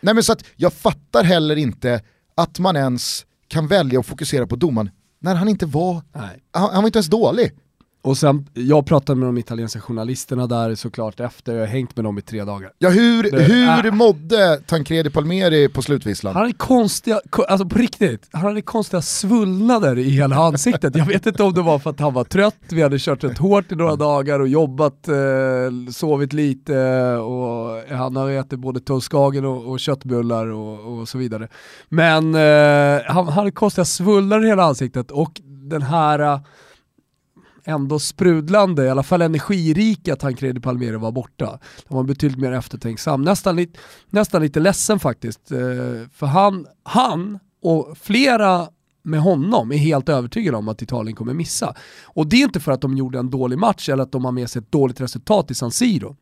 Nej 0.00 0.14
men 0.14 0.22
så 0.22 0.32
att 0.32 0.44
jag 0.56 0.72
fattar 0.72 1.24
heller 1.24 1.56
inte 1.56 2.00
att 2.34 2.58
man 2.58 2.76
ens 2.76 3.26
kan 3.48 3.66
välja 3.66 4.00
att 4.00 4.06
fokusera 4.06 4.46
på 4.46 4.56
domaren 4.56 4.90
när 5.26 5.34
han 5.34 5.48
inte 5.48 5.66
var, 5.66 6.02
han, 6.12 6.30
han, 6.52 6.82
var 6.82 6.86
inte 6.86 6.98
ens 6.98 7.06
dålig. 7.06 7.52
Och 8.06 8.18
sen, 8.18 8.46
jag 8.54 8.86
pratade 8.86 9.18
med 9.18 9.28
de 9.28 9.38
italienska 9.38 9.80
journalisterna 9.80 10.46
där 10.46 10.74
såklart 10.74 11.20
efter, 11.20 11.52
jag 11.52 11.60
har 11.60 11.66
hängt 11.66 11.96
med 11.96 12.04
dem 12.04 12.18
i 12.18 12.22
tre 12.22 12.44
dagar. 12.44 12.72
Ja 12.78 12.88
hur, 12.88 13.22
det, 13.22 13.42
hur 13.42 13.86
äh. 13.86 13.92
mådde 13.92 14.60
Tancredi 14.66 15.10
Palmeri 15.10 15.68
på 15.68 15.82
slutvisslan? 15.82 16.34
Han 16.34 16.42
hade 16.42 16.54
konstiga, 16.54 17.20
alltså 17.48 17.68
på 17.68 17.78
riktigt, 17.78 18.28
han 18.32 18.42
hade 18.42 18.62
konstiga 18.62 19.02
svullnader 19.02 19.98
i 19.98 20.10
hela 20.10 20.36
ansiktet. 20.36 20.96
Jag 20.96 21.06
vet 21.06 21.26
inte 21.26 21.42
om 21.42 21.54
det 21.54 21.62
var 21.62 21.78
för 21.78 21.90
att 21.90 22.00
han 22.00 22.14
var 22.14 22.24
trött, 22.24 22.56
vi 22.68 22.82
hade 22.82 22.98
kört 22.98 23.24
rätt 23.24 23.38
hårt 23.38 23.72
i 23.72 23.74
några 23.74 23.96
dagar 23.96 24.40
och 24.40 24.48
jobbat, 24.48 25.08
eh, 25.08 25.14
sovit 25.92 26.32
lite 26.32 26.78
och 27.16 27.96
han 27.96 28.16
har 28.16 28.30
ätit 28.30 28.58
både 28.58 28.80
toastkagen 28.80 29.44
och, 29.44 29.70
och 29.70 29.80
köttbullar 29.80 30.46
och, 30.46 30.98
och, 30.98 31.08
så 31.08 31.18
vidare. 31.18 31.48
Men 31.88 32.34
eh, 32.34 33.02
han, 33.06 33.24
han 33.24 33.32
hade 33.32 33.50
konstiga 33.50 33.84
svullnader 33.84 34.44
i 34.44 34.48
hela 34.48 34.64
ansiktet 34.64 35.10
och 35.10 35.40
den 35.44 35.82
här 35.82 36.40
ändå 37.66 37.98
sprudlande, 37.98 38.84
i 38.84 38.90
alla 38.90 39.02
fall 39.02 39.22
energirika 39.22 40.16
Tancredi 40.16 40.60
Palmeri 40.60 40.96
var 40.96 41.12
borta. 41.12 41.58
Han 41.88 41.96
var 41.96 42.04
betydligt 42.04 42.40
mer 42.40 42.52
eftertänksam, 42.52 43.22
nästan, 43.22 43.56
lite, 43.56 43.78
nästan 44.10 44.42
lite 44.42 44.60
ledsen 44.60 44.98
faktiskt. 44.98 45.52
Eh, 45.52 45.58
för 46.12 46.26
han, 46.26 46.66
han 46.82 47.38
och 47.62 47.98
flera 48.00 48.68
med 49.02 49.20
honom 49.20 49.72
är 49.72 49.76
helt 49.76 50.08
övertygade 50.08 50.56
om 50.56 50.68
att 50.68 50.82
Italien 50.82 51.16
kommer 51.16 51.34
missa. 51.34 51.74
Och 52.04 52.26
det 52.26 52.36
är 52.36 52.44
inte 52.44 52.60
för 52.60 52.72
att 52.72 52.80
de 52.80 52.96
gjorde 52.96 53.18
en 53.18 53.30
dålig 53.30 53.58
match 53.58 53.88
eller 53.88 54.02
att 54.02 54.12
de 54.12 54.24
har 54.24 54.32
med 54.32 54.50
sig 54.50 54.60
ett 54.60 54.72
dåligt 54.72 55.00
resultat 55.00 55.50
i 55.50 55.54
San 55.54 55.70
Siro. 55.70 56.16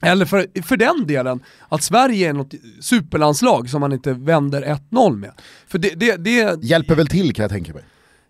Eller 0.00 0.24
för, 0.24 0.62
för 0.62 0.76
den 0.76 1.06
delen, 1.06 1.40
att 1.68 1.82
Sverige 1.82 2.28
är 2.28 2.32
något 2.32 2.54
superlandslag 2.80 3.70
som 3.70 3.80
man 3.80 3.92
inte 3.92 4.12
vänder 4.12 4.62
1-0 4.90 5.16
med. 5.16 5.32
För 5.66 5.78
det, 5.78 5.94
det, 5.94 6.16
det... 6.16 6.64
Hjälper 6.64 6.94
väl 6.94 7.06
till 7.06 7.34
kan 7.34 7.42
jag 7.42 7.50
tänka 7.50 7.74
mig. 7.74 7.84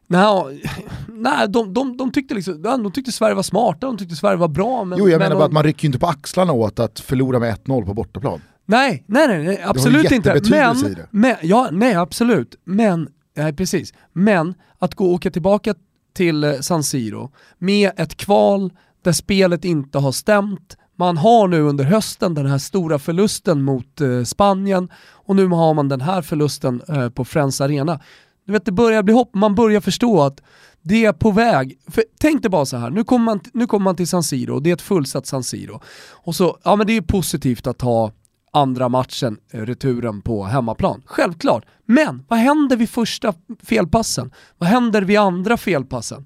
Nej, 0.07 0.63
nej 1.09 1.49
de, 1.49 1.75
de, 1.75 1.97
de, 1.97 2.13
tyckte 2.13 2.35
liksom, 2.35 2.63
de 2.63 2.93
tyckte 2.93 3.13
Sverige 3.13 3.35
var 3.35 3.43
smarta, 3.43 3.87
de 3.87 3.99
tyckte 3.99 4.17
Sverige 4.17 4.37
var 4.37 4.49
bra. 4.49 4.85
Men, 4.85 4.99
jo 4.99 5.09
jag 5.09 5.19
men 5.19 5.29
menar 5.29 5.37
bara 5.37 5.47
att 5.47 5.53
man 5.53 5.63
rycker 5.63 5.87
inte 5.87 5.99
på 5.99 6.07
axlarna 6.07 6.53
åt 6.53 6.79
att 6.79 7.01
förlora 7.01 7.39
med 7.39 7.57
1-0 7.65 7.87
på 7.87 7.95
bortaplan. 7.95 8.41
Nej, 8.67 9.05
nej, 9.07 9.29
nej, 9.29 9.45
nej 9.45 9.63
absolut 9.65 10.11
inte. 10.11 10.41
Men, 10.51 10.97
men, 11.11 11.37
ja, 11.43 11.69
nej 11.73 11.95
absolut. 11.95 12.57
Men, 12.65 13.09
nej, 13.37 13.53
precis. 13.53 13.95
Men 14.13 14.55
att 14.79 14.95
gå 14.95 15.05
och 15.05 15.13
åka 15.13 15.31
tillbaka 15.31 15.75
till 16.15 16.45
eh, 16.45 16.53
San 16.61 16.85
Siro 16.85 17.33
med 17.59 17.91
ett 17.97 18.17
kval 18.17 18.73
där 19.03 19.13
spelet 19.13 19.65
inte 19.65 19.99
har 19.99 20.13
stämt, 20.13 20.77
man 20.97 21.17
har 21.17 21.49
nu 21.49 21.61
under 21.61 21.85
hösten 21.85 22.35
den 22.35 22.47
här 22.47 22.59
stora 22.59 22.99
förlusten 22.99 23.63
mot 23.63 24.01
eh, 24.01 24.23
Spanien 24.23 24.89
och 25.07 25.37
nu 25.37 25.47
har 25.47 25.75
man 25.75 25.89
den 25.89 26.01
här 26.01 26.23
förlusten 26.23 26.83
eh, 26.89 27.09
på 27.11 27.25
Friends 27.25 27.61
Arena. 27.61 28.01
Du 28.47 28.53
vet, 28.53 28.65
det 28.65 28.73
börjar 28.73 29.03
bli 29.03 29.15
hopp, 29.15 29.35
man 29.35 29.55
börjar 29.55 29.81
förstå 29.81 30.23
att 30.23 30.43
det 30.83 31.05
är 31.05 31.13
på 31.13 31.31
väg. 31.31 31.79
För 31.89 32.05
tänk 32.19 32.43
dig 32.43 32.51
bara 32.51 32.67
så 32.67 32.77
här, 32.77 32.91
nu 32.91 33.05
kommer 33.05 33.25
man, 33.25 33.41
nu 33.53 33.67
kommer 33.67 33.85
man 33.85 33.97
till 33.97 34.09
San 34.09 34.23
Siro, 34.23 34.61
det 34.61 34.71
är 34.71 34.75
ett 34.75 34.83
fullsatt 34.83 35.27
San 35.27 35.45
Siro. 35.45 35.81
Och 36.11 36.35
så, 36.35 36.59
ja 36.65 36.77
men 36.77 36.87
det 36.87 36.97
är 36.97 37.01
positivt 37.01 37.67
att 37.67 37.81
ha 37.81 38.13
andra 38.53 38.89
matchen, 38.89 39.39
eh, 39.51 39.61
returen 39.61 40.23
på 40.23 40.45
hemmaplan. 40.45 41.03
Självklart. 41.07 41.65
Men 41.87 42.25
vad 42.29 42.39
händer 42.39 42.77
vid 42.77 42.91
första 42.91 43.35
felpassen? 43.63 44.33
Vad 44.59 44.69
händer 44.69 45.03
vid 45.03 45.19
andra 45.19 45.57
felpassen? 45.57 46.25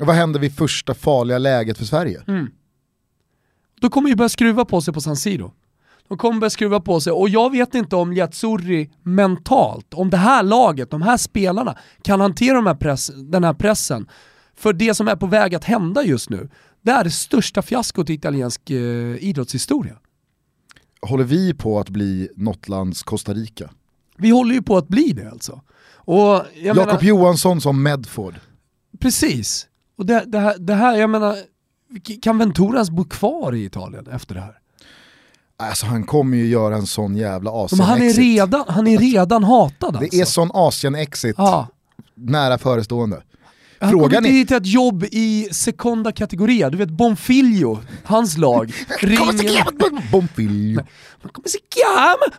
Och 0.00 0.06
vad 0.06 0.16
händer 0.16 0.40
vid 0.40 0.56
första 0.56 0.94
farliga 0.94 1.38
läget 1.38 1.78
för 1.78 1.84
Sverige? 1.84 2.22
Mm. 2.28 2.50
Då 3.80 3.90
kommer 3.90 4.08
ju 4.08 4.16
börja 4.16 4.28
skruva 4.28 4.64
på 4.64 4.80
sig 4.80 4.94
på 4.94 5.00
San 5.00 5.16
Siro. 5.16 5.52
De 6.12 6.18
kommer 6.18 6.40
börja 6.40 6.50
skruva 6.50 6.80
på 6.80 7.00
sig 7.00 7.12
och 7.12 7.28
jag 7.28 7.50
vet 7.50 7.74
inte 7.74 7.96
om 7.96 8.12
Yatsuri 8.12 8.90
mentalt, 9.02 9.94
om 9.94 10.10
det 10.10 10.16
här 10.16 10.42
laget, 10.42 10.90
de 10.90 11.02
här 11.02 11.16
spelarna 11.16 11.76
kan 12.02 12.20
hantera 12.20 12.54
de 12.54 12.66
här 12.66 12.74
press, 12.74 13.10
den 13.16 13.44
här 13.44 13.54
pressen. 13.54 14.08
För 14.54 14.72
det 14.72 14.94
som 14.94 15.08
är 15.08 15.16
på 15.16 15.26
väg 15.26 15.54
att 15.54 15.64
hända 15.64 16.04
just 16.04 16.30
nu, 16.30 16.48
det 16.82 16.90
är 16.90 17.04
det 17.04 17.10
största 17.10 17.62
fiaskot 17.62 18.10
i 18.10 18.14
italiensk 18.14 18.70
eh, 18.70 18.76
idrottshistoria. 19.24 19.96
Håller 21.02 21.24
vi 21.24 21.54
på 21.54 21.80
att 21.80 21.88
bli 21.88 22.28
något 22.36 22.68
lands 22.68 23.02
Costa 23.02 23.34
Rica? 23.34 23.70
Vi 24.18 24.30
håller 24.30 24.54
ju 24.54 24.62
på 24.62 24.76
att 24.76 24.88
bli 24.88 25.12
det 25.12 25.30
alltså. 25.30 25.60
Jakob 26.54 27.02
Johansson 27.02 27.60
som 27.60 27.82
Medford. 27.82 28.34
Precis. 29.00 29.66
Och 29.98 30.06
det, 30.06 30.24
det, 30.26 30.38
här, 30.38 30.58
det 30.58 30.74
här, 30.74 30.96
jag 30.96 31.10
menar, 31.10 31.36
kan 32.22 32.38
Ventura 32.38 32.74
ens 32.74 32.90
bo 32.90 33.04
kvar 33.04 33.54
i 33.54 33.64
Italien 33.64 34.06
efter 34.06 34.34
det 34.34 34.40
här? 34.40 34.61
Alltså 35.68 35.86
han 35.86 36.04
kommer 36.04 36.36
ju 36.36 36.46
göra 36.46 36.76
en 36.76 36.86
sån 36.86 37.16
jävla 37.16 37.50
Asien-exit. 37.50 37.86
Han 37.86 38.02
är 38.02 38.12
redan, 38.12 38.64
han 38.68 38.86
är 38.86 38.98
redan 38.98 39.44
hatad 39.44 39.96
alltså. 39.96 40.10
Det 40.10 40.20
är 40.20 40.24
sån 40.24 40.50
Asien-exit 40.54 41.34
ja. 41.38 41.68
nära 42.14 42.58
förestående. 42.58 43.22
Han 43.80 43.90
Frågan 43.90 44.10
kommer 44.24 44.44
till 44.44 44.56
ett 44.56 44.66
jobb 44.66 45.04
i 45.04 45.48
sekonda 45.52 46.12
kategoria, 46.12 46.70
du 46.70 46.78
vet 46.78 46.90
Bonfilio, 46.90 47.78
hans 48.04 48.36
lag. 48.36 48.72
ringer... 49.00 50.10
Bonfilio. 50.12 50.84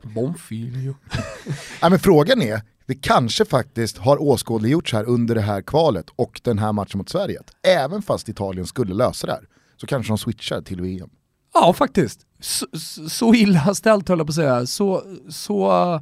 Bonfilio. 0.02 0.96
ja, 1.82 1.90
men 1.90 2.00
frågan 2.00 2.42
är, 2.42 2.62
det 2.86 2.96
kanske 2.96 3.46
faktiskt 3.46 3.98
har 3.98 4.22
åskådliggjorts 4.22 4.94
här 4.94 5.04
under 5.04 5.36
det 5.36 5.42
här 5.42 5.62
kvalet 5.62 6.06
och 6.16 6.42
den 6.44 6.60
här 6.60 6.74
matchen 6.74 6.98
mot 6.98 7.10
Sverige. 7.10 7.40
Även 7.68 8.02
fast 8.02 8.30
Italien 8.30 8.66
skulle 8.66 8.94
lösa 8.94 9.28
det 9.28 9.34
här 9.34 9.48
så 9.78 9.88
kanske 9.88 10.12
de 10.12 10.18
switchar 10.18 10.62
till 10.62 10.82
VM. 10.82 11.10
Ja, 11.54 11.74
faktiskt. 11.74 12.20
Så, 12.40 12.66
så 13.10 13.34
illa 13.34 13.76
ställt 13.76 14.10
höll 14.10 14.18
jag 14.18 14.28
på 14.28 14.32
att 14.32 14.36
säga. 14.36 14.66
Så, 14.66 15.04
så 15.30 15.72
uh, 15.96 16.02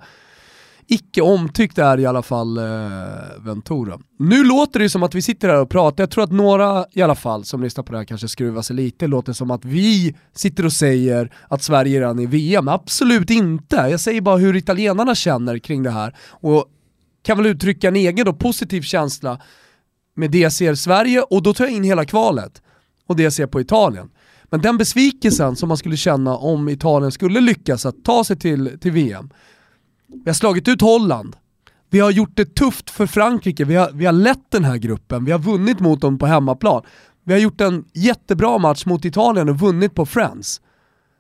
icke 0.88 1.22
omtyckt 1.22 1.78
är 1.78 2.00
i 2.00 2.06
alla 2.06 2.22
fall 2.22 2.58
uh, 2.58 2.66
Ventura. 3.40 4.00
Nu 4.20 4.44
låter 4.44 4.80
det 4.80 4.90
som 4.90 5.04
att 5.04 5.16
vi 5.16 5.22
sitter 5.22 5.50
här 5.50 5.62
och 5.62 5.70
pratar, 5.70 6.04
jag 6.04 6.12
tror 6.12 6.24
att 6.24 6.32
några 6.32 6.86
i 6.92 7.02
alla 7.02 7.16
fall 7.16 7.46
som 7.46 7.64
lyssnar 7.64 7.84
på 7.84 7.92
det 7.92 7.98
här 7.98 8.06
kanske 8.06 8.28
skruvar 8.28 8.62
sig 8.62 8.76
lite, 8.76 9.08
låter 9.08 9.34
som 9.34 9.52
att 9.52 9.66
vi 9.66 10.16
sitter 10.34 10.66
och 10.66 10.74
säger 10.74 11.34
att 11.48 11.64
Sverige 11.64 12.00
redan 12.00 12.20
är 12.20 12.24
i 12.24 12.26
VM. 12.26 12.68
Absolut 12.68 13.30
inte, 13.30 13.76
jag 13.76 14.00
säger 14.00 14.22
bara 14.22 14.38
hur 14.38 14.56
italienarna 14.56 15.16
känner 15.16 15.60
kring 15.60 15.84
det 15.84 15.92
här. 15.92 16.16
Och 16.30 16.66
kan 17.24 17.38
väl 17.38 17.46
uttrycka 17.46 17.88
en 17.88 17.96
egen 17.96 18.26
då, 18.26 18.34
positiv 18.34 18.82
känsla 18.82 19.42
med 20.16 20.32
det 20.32 20.40
jag 20.40 20.54
ser 20.54 20.76
Sverige 20.76 21.22
och 21.22 21.44
då 21.44 21.54
tar 21.54 21.66
jag 21.66 21.74
in 21.74 21.84
hela 21.84 22.06
kvalet 22.06 22.62
och 23.08 23.16
det 23.16 23.24
jag 23.24 23.34
ser 23.34 23.48
på 23.48 23.62
Italien. 23.62 24.10
Men 24.52 24.62
den 24.62 24.78
besvikelsen 24.78 25.56
som 25.56 25.68
man 25.68 25.78
skulle 25.78 25.98
känna 25.98 26.38
om 26.38 26.70
Italien 26.70 27.12
skulle 27.12 27.40
lyckas 27.40 27.86
att 27.86 28.04
ta 28.04 28.24
sig 28.24 28.36
till, 28.40 28.80
till 28.82 28.92
VM. 28.92 29.30
Vi 30.08 30.30
har 30.30 30.34
slagit 30.34 30.68
ut 30.68 30.82
Holland, 30.82 31.36
vi 31.90 32.00
har 32.00 32.12
gjort 32.12 32.36
det 32.36 32.56
tufft 32.56 32.90
för 32.90 33.06
Frankrike, 33.06 33.66
vi 33.66 33.76
har, 33.76 33.92
vi 33.92 34.06
har 34.06 34.14
lett 34.14 34.52
den 34.52 34.64
här 34.64 34.78
gruppen, 34.78 35.26
vi 35.26 35.32
har 35.32 35.40
vunnit 35.40 35.80
mot 35.80 36.02
dem 36.02 36.18
på 36.18 36.26
hemmaplan. 36.26 36.84
Vi 37.24 37.34
har 37.34 37.40
gjort 37.40 37.62
en 37.62 37.86
jättebra 37.94 38.58
match 38.58 38.86
mot 38.86 39.06
Italien 39.06 39.50
och 39.50 39.60
vunnit 39.60 39.96
på 39.96 40.06
Friends. 40.06 40.62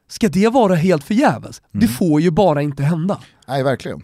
Ska 0.07 0.29
det 0.29 0.47
vara 0.47 0.75
helt 0.75 1.03
förgäves? 1.03 1.61
Mm. 1.73 1.81
Det 1.81 1.87
får 1.87 2.21
ju 2.21 2.31
bara 2.31 2.61
inte 2.61 2.83
hända. 2.83 3.19
Nej, 3.47 3.63
verkligen. 3.63 4.01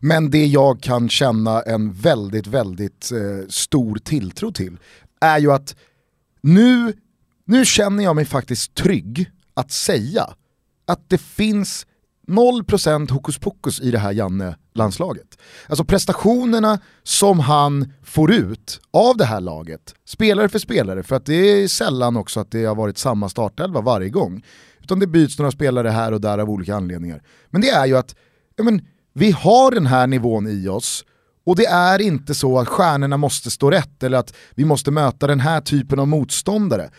Men 0.00 0.30
det 0.30 0.46
jag 0.46 0.80
kan 0.80 1.08
känna 1.08 1.62
en 1.62 1.92
väldigt, 1.92 2.46
väldigt 2.46 3.12
eh, 3.12 3.48
stor 3.48 3.96
tilltro 3.96 4.52
till 4.52 4.78
är 5.20 5.38
ju 5.38 5.52
att 5.52 5.76
nu 6.40 6.92
nu 7.48 7.64
känner 7.64 8.04
jag 8.04 8.16
mig 8.16 8.24
faktiskt 8.24 8.74
trygg 8.74 9.30
att 9.54 9.70
säga 9.70 10.34
att 10.86 11.00
det 11.08 11.18
finns 11.18 11.86
0% 12.28 13.10
hokus 13.10 13.38
pokus 13.38 13.80
i 13.80 13.90
det 13.90 13.98
här 13.98 14.12
Janne-landslaget. 14.12 15.38
Alltså 15.68 15.84
prestationerna 15.84 16.80
som 17.02 17.40
han 17.40 17.92
får 18.02 18.32
ut 18.32 18.80
av 18.90 19.16
det 19.16 19.24
här 19.24 19.40
laget, 19.40 19.94
spelare 20.06 20.48
för 20.48 20.58
spelare, 20.58 21.02
för 21.02 21.16
att 21.16 21.26
det 21.26 21.34
är 21.34 21.68
sällan 21.68 22.16
också 22.16 22.40
att 22.40 22.50
det 22.50 22.64
har 22.64 22.74
varit 22.74 22.98
samma 22.98 23.28
startelva 23.28 23.80
varje 23.80 24.08
gång. 24.08 24.44
Utan 24.82 24.98
det 24.98 25.06
byts 25.06 25.38
några 25.38 25.50
spelare 25.50 25.88
här 25.88 26.12
och 26.12 26.20
där 26.20 26.38
av 26.38 26.50
olika 26.50 26.76
anledningar. 26.76 27.22
Men 27.50 27.60
det 27.60 27.70
är 27.70 27.86
ju 27.86 27.96
att 27.96 28.14
ja 28.56 28.64
men, 28.64 28.86
vi 29.12 29.30
har 29.30 29.70
den 29.70 29.86
här 29.86 30.06
nivån 30.06 30.46
i 30.46 30.68
oss 30.68 31.04
och 31.46 31.56
det 31.56 31.66
är 31.66 32.00
inte 32.00 32.34
så 32.34 32.58
att 32.58 32.68
stjärnorna 32.68 33.16
måste 33.16 33.50
stå 33.50 33.70
rätt 33.70 34.02
eller 34.02 34.18
att 34.18 34.34
vi 34.54 34.64
måste 34.64 34.90
möta 34.90 35.26
den 35.26 35.40
här 35.40 35.60
typen 35.60 35.98
av 35.98 36.08
motståndare. 36.08 36.90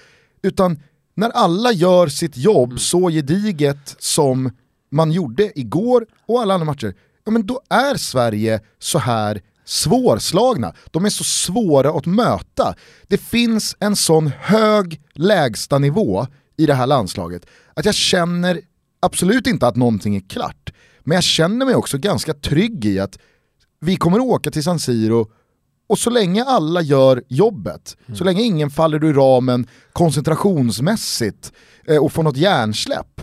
Utan 0.41 0.79
när 1.15 1.29
alla 1.29 1.71
gör 1.71 2.07
sitt 2.07 2.37
jobb 2.37 2.69
mm. 2.69 2.79
så 2.79 3.09
gediget 3.09 3.95
som 3.99 4.51
man 4.91 5.11
gjorde 5.11 5.59
igår 5.59 6.05
och 6.25 6.41
alla 6.41 6.53
andra 6.53 6.65
matcher, 6.65 6.95
ja 7.25 7.31
men 7.31 7.45
då 7.45 7.61
är 7.69 7.95
Sverige 7.95 8.59
så 8.79 8.99
här 8.99 9.41
svårslagna. 9.65 10.73
De 10.91 11.05
är 11.05 11.09
så 11.09 11.23
svåra 11.23 11.89
att 11.89 12.05
möta. 12.05 12.75
Det 13.07 13.17
finns 13.17 13.75
en 13.79 13.95
sån 13.95 14.27
hög 14.39 15.01
lägsta 15.13 15.79
nivå 15.79 16.27
i 16.57 16.65
det 16.65 16.73
här 16.73 16.87
landslaget 16.87 17.45
att 17.79 17.85
jag 17.85 17.95
känner 17.95 18.61
absolut 18.99 19.47
inte 19.47 19.67
att 19.67 19.75
någonting 19.75 20.15
är 20.15 20.29
klart. 20.29 20.73
Men 21.03 21.15
jag 21.15 21.23
känner 21.23 21.65
mig 21.65 21.75
också 21.75 21.97
ganska 21.97 22.33
trygg 22.33 22.85
i 22.85 22.99
att 22.99 23.19
vi 23.79 23.95
kommer 23.95 24.19
åka 24.19 24.51
till 24.51 24.63
San 24.63 24.79
Siro 24.79 25.31
och 25.89 25.99
så 25.99 26.09
länge 26.09 26.43
alla 26.43 26.81
gör 26.81 27.23
jobbet, 27.27 27.97
mm. 28.07 28.17
så 28.17 28.23
länge 28.23 28.41
ingen 28.41 28.69
faller 28.69 29.03
ur 29.03 29.13
ramen 29.13 29.67
koncentrationsmässigt 29.93 31.51
eh, 31.87 32.03
och 32.03 32.11
får 32.11 32.23
något 32.23 32.37
hjärnsläpp, 32.37 33.21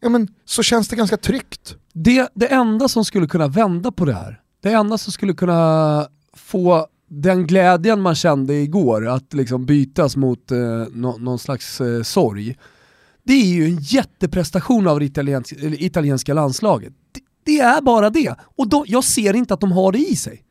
ja, 0.00 0.08
men, 0.08 0.28
så 0.44 0.62
känns 0.62 0.88
det 0.88 0.96
ganska 0.96 1.16
tryggt. 1.16 1.76
Det, 1.92 2.28
det 2.34 2.46
enda 2.46 2.88
som 2.88 3.04
skulle 3.04 3.26
kunna 3.26 3.48
vända 3.48 3.92
på 3.92 4.04
det 4.04 4.14
här, 4.14 4.40
det 4.62 4.72
enda 4.72 4.98
som 4.98 5.12
skulle 5.12 5.32
kunna 5.34 6.08
få 6.36 6.86
den 7.08 7.46
glädjen 7.46 8.00
man 8.00 8.14
kände 8.14 8.54
igår 8.54 9.08
att 9.08 9.34
liksom 9.34 9.66
bytas 9.66 10.16
mot 10.16 10.50
eh, 10.50 10.58
no, 10.92 11.18
någon 11.18 11.38
slags 11.38 11.80
eh, 11.80 12.02
sorg, 12.02 12.56
det 13.22 13.32
är 13.32 13.46
ju 13.46 13.64
en 13.64 13.78
jätteprestation 13.80 14.86
av 14.86 15.00
det 15.00 15.06
italienska, 15.06 15.56
italienska 15.60 16.34
landslaget. 16.34 16.92
Det, 17.12 17.20
det, 17.44 17.60
är 17.60 17.80
bara 17.80 18.10
det. 18.10 18.34
Och 18.56 18.68
då, 18.68 18.84
jag 18.86 19.04
ser 19.04 19.36
inte 19.36 19.54
att 19.54 19.60
de 19.60 19.72
har 19.72 19.92
det 19.92 19.98
i 19.98 20.16
sig. 20.16 20.43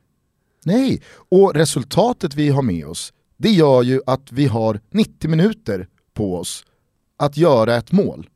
Nej, 0.66 1.02
och 1.30 1.54
resultatet 1.54 2.36
vi 2.36 2.50
har 2.50 2.62
med 2.62 2.88
oss, 2.88 3.14
det 3.38 3.50
gör 3.50 3.84
ju 3.84 4.02
att 4.06 4.32
vi 4.32 4.46
har 4.46 4.80
90 4.92 5.30
minuter 5.30 5.88
på 6.14 6.38
oss 6.38 6.66
att 7.18 7.38
göra 7.38 7.76
ett 7.76 7.92
mål. 7.92 8.30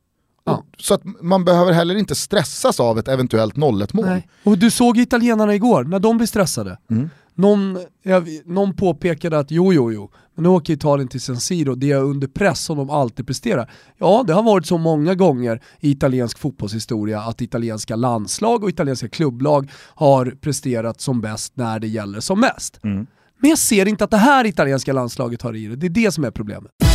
Ja. 0.45 0.63
Så 0.77 0.93
att 0.93 1.01
man 1.21 1.45
behöver 1.45 1.71
heller 1.71 1.95
inte 1.95 2.15
stressas 2.15 2.79
av 2.79 2.99
ett 2.99 3.07
eventuellt 3.07 3.55
0-1 3.55 3.89
mål. 3.93 4.05
Nej. 4.05 4.27
Och 4.43 4.57
du 4.57 4.71
såg 4.71 4.97
italienarna 4.97 5.55
igår, 5.55 5.83
när 5.83 5.99
de 5.99 6.17
blir 6.17 6.27
stressade. 6.27 6.77
Mm. 6.89 7.09
Någon, 7.33 7.79
jag, 8.03 8.29
någon 8.45 8.75
påpekade 8.75 9.39
att 9.39 9.51
jo, 9.51 9.73
jo, 9.73 9.91
jo, 9.91 10.11
men 10.37 10.43
nu 10.43 10.49
åker 10.49 10.73
Italien 10.73 11.07
till 11.07 11.21
San 11.21 11.39
Siro, 11.39 11.75
det 11.75 11.91
är 11.91 12.03
under 12.03 12.27
press 12.27 12.59
som 12.59 12.77
de 12.77 12.89
alltid 12.89 13.27
presterar. 13.27 13.71
Ja, 13.97 14.23
det 14.27 14.33
har 14.33 14.43
varit 14.43 14.65
så 14.65 14.77
många 14.77 15.15
gånger 15.15 15.61
i 15.79 15.91
italiensk 15.91 16.39
fotbollshistoria 16.39 17.21
att 17.21 17.41
italienska 17.41 17.95
landslag 17.95 18.63
och 18.63 18.69
italienska 18.69 19.09
klubblag 19.09 19.71
har 19.95 20.25
presterat 20.41 21.01
som 21.01 21.21
bäst 21.21 21.53
när 21.55 21.79
det 21.79 21.87
gäller 21.87 22.19
som 22.19 22.39
mest. 22.39 22.79
Mm. 22.83 23.07
Men 23.39 23.49
jag 23.49 23.59
ser 23.59 23.87
inte 23.87 24.03
att 24.03 24.11
det 24.11 24.17
här 24.17 24.45
italienska 24.45 24.93
landslaget 24.93 25.41
har 25.41 25.55
i 25.55 25.67
det, 25.67 25.75
det 25.75 25.87
är 25.87 26.05
det 26.05 26.11
som 26.11 26.23
är 26.23 26.31
problemet. 26.31 26.86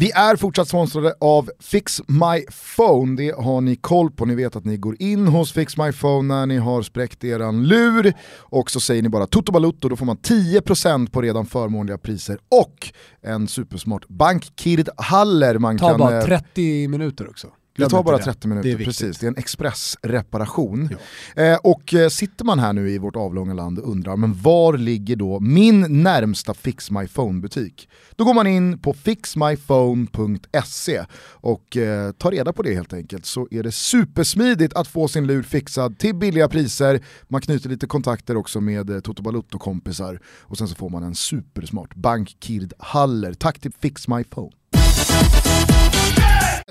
Vi 0.00 0.10
är 0.10 0.36
fortsatt 0.36 0.68
sponsrade 0.68 1.14
av 1.20 1.50
Fix 1.60 2.02
My 2.06 2.44
Phone, 2.76 3.16
det 3.16 3.34
har 3.38 3.60
ni 3.60 3.76
koll 3.76 4.10
på. 4.10 4.24
Ni 4.24 4.34
vet 4.34 4.56
att 4.56 4.64
ni 4.64 4.76
går 4.76 4.96
in 5.02 5.28
hos 5.28 5.52
Fix 5.52 5.76
My 5.76 5.92
Phone 5.92 6.34
när 6.34 6.46
ni 6.46 6.56
har 6.56 6.82
spräckt 6.82 7.24
eran 7.24 7.66
lur 7.66 8.12
och 8.38 8.70
så 8.70 8.80
säger 8.80 9.02
ni 9.02 9.08
bara 9.08 9.26
Toto 9.26 9.52
Balutto, 9.52 9.88
då 9.88 9.96
får 9.96 10.06
man 10.06 10.16
10% 10.16 11.10
på 11.10 11.22
redan 11.22 11.46
förmånliga 11.46 11.98
priser 11.98 12.38
och 12.48 12.92
en 13.22 13.48
supersmart 13.48 14.08
bankkird 14.08 14.88
Haller 14.96 15.58
man 15.58 15.78
Ta 15.78 15.88
kan... 15.88 15.98
bara 15.98 16.22
30 16.22 16.84
eh, 16.84 16.88
minuter 16.88 17.28
också. 17.30 17.48
Det 17.78 17.88
tar 17.88 18.02
bara 18.02 18.18
30 18.18 18.48
minuter, 18.48 18.78
det 18.78 18.84
precis. 18.84 19.18
Det 19.18 19.26
är 19.26 19.28
en 19.28 19.36
expressreparation. 19.36 20.88
Ja. 21.36 21.42
Eh, 21.42 21.56
och 21.56 21.94
eh, 21.94 22.08
sitter 22.08 22.44
man 22.44 22.58
här 22.58 22.72
nu 22.72 22.90
i 22.90 22.98
vårt 22.98 23.16
avlånga 23.16 23.54
land 23.54 23.78
och 23.78 23.90
undrar, 23.90 24.16
men 24.16 24.42
var 24.42 24.76
ligger 24.76 25.16
då 25.16 25.40
min 25.40 26.02
närmsta 26.02 26.54
Fix 26.54 26.90
My 26.90 27.08
Phone-butik? 27.08 27.88
Då 28.16 28.24
går 28.24 28.34
man 28.34 28.46
in 28.46 28.78
på 28.78 28.94
fixmyphone.se 28.94 31.04
och 31.20 31.76
eh, 31.76 32.12
tar 32.12 32.30
reda 32.30 32.52
på 32.52 32.62
det 32.62 32.74
helt 32.74 32.92
enkelt. 32.92 33.26
Så 33.26 33.48
är 33.50 33.62
det 33.62 33.72
supersmidigt 33.72 34.74
att 34.74 34.88
få 34.88 35.08
sin 35.08 35.26
lur 35.26 35.42
fixad 35.42 35.98
till 35.98 36.14
billiga 36.14 36.48
priser. 36.48 37.00
Man 37.28 37.40
knyter 37.40 37.68
lite 37.68 37.86
kontakter 37.86 38.36
också 38.36 38.60
med 38.60 38.90
eh, 38.90 39.00
Toto 39.00 39.22
Balutto-kompisar 39.22 40.20
och 40.40 40.58
sen 40.58 40.68
så 40.68 40.74
får 40.74 40.90
man 40.90 41.02
en 41.02 41.14
supersmart 41.14 41.94
bankkird 41.94 42.72
Haller. 42.78 43.34
Tack 43.34 43.60
till 43.60 43.72
Fix 43.80 44.08
My 44.08 44.24
Phone. 44.24 44.52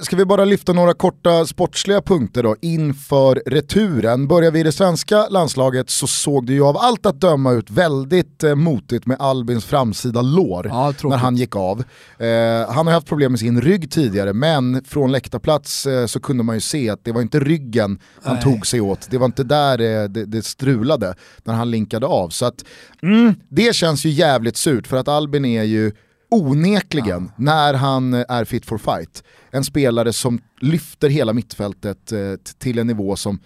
Ska 0.02 0.16
vi 0.16 0.26
bara 0.26 0.46
lyfta 0.46 0.74
några 0.74 0.94
korta 0.94 1.46
sportsliga 1.46 2.02
punkter 2.02 2.44
då 2.44 2.56
inför 2.62 3.42
returen. 3.46 4.28
Börjar 4.28 4.52
vi 4.52 4.60
i 4.60 4.64
det 4.64 4.72
svenska 4.72 5.28
landslaget 5.30 5.90
så 5.90 6.08
såg 6.08 6.48
det 6.48 6.54
ju 6.54 6.64
av 6.64 6.78
allt 6.78 7.06
att 7.06 7.22
döma 7.22 7.52
ut 7.52 7.72
väldigt 7.72 8.44
eh, 8.44 8.56
motigt 8.56 9.06
med 9.06 9.18
Albins 9.22 9.66
framsida 9.66 10.22
lår 10.22 10.68
ja, 10.68 10.94
när 11.04 11.18
han 11.18 11.38
gick 11.38 11.56
av. 11.56 11.84
Eh, 12.18 12.70
han 12.70 12.88
har 12.88 12.92
haft 12.92 13.08
problem 13.08 13.32
med 13.32 13.40
sin 13.40 13.62
rygg 13.62 13.92
tidigare 13.92 14.34
men 14.34 14.84
från 14.84 15.12
läktarplats 15.12 15.86
eh, 15.86 16.06
så 16.06 16.20
kunde 16.20 16.44
man 16.44 16.56
ju 16.56 16.62
se 16.62 16.90
att 16.90 17.04
det 17.04 17.12
var 17.12 17.22
inte 17.22 17.40
ryggen 17.40 18.00
han 18.24 18.34
Nej. 18.34 18.44
tog 18.44 18.68
sig 18.68 18.82
åt, 18.82 19.08
det 19.10 19.18
var 19.18 19.26
inte 19.26 19.44
där 19.44 19.82
eh, 19.82 20.10
det, 20.10 20.26
det, 20.26 20.46
strulade 20.46 21.16
när 21.44 21.54
han 21.54 21.72
linkade 21.72 22.06
av. 22.06 22.30
Så 22.30 22.46
att, 22.46 22.66
mm, 23.04 23.36
det 23.50 23.76
känns 23.76 24.06
ju 24.06 24.10
jävligt 24.10 24.58
surt 24.58 24.88
för 24.88 24.98
att 24.98 25.08
Albin 25.08 25.46
är 25.46 25.64
ju 25.64 25.92
onekligen, 26.30 27.32
ja. 27.38 27.44
när 27.44 27.74
han 27.74 28.14
är 28.14 28.46
fit 28.46 28.66
for 28.66 28.78
fight, 28.78 29.24
en 29.52 29.64
spelare 29.64 30.14
som 30.14 30.40
lyfter 30.62 31.10
hela 31.10 31.34
mittfältet 31.34 32.12
eh, 32.12 32.20
till 32.60 32.80
en 32.80 32.88
nivå 32.88 33.16
som 33.16 33.40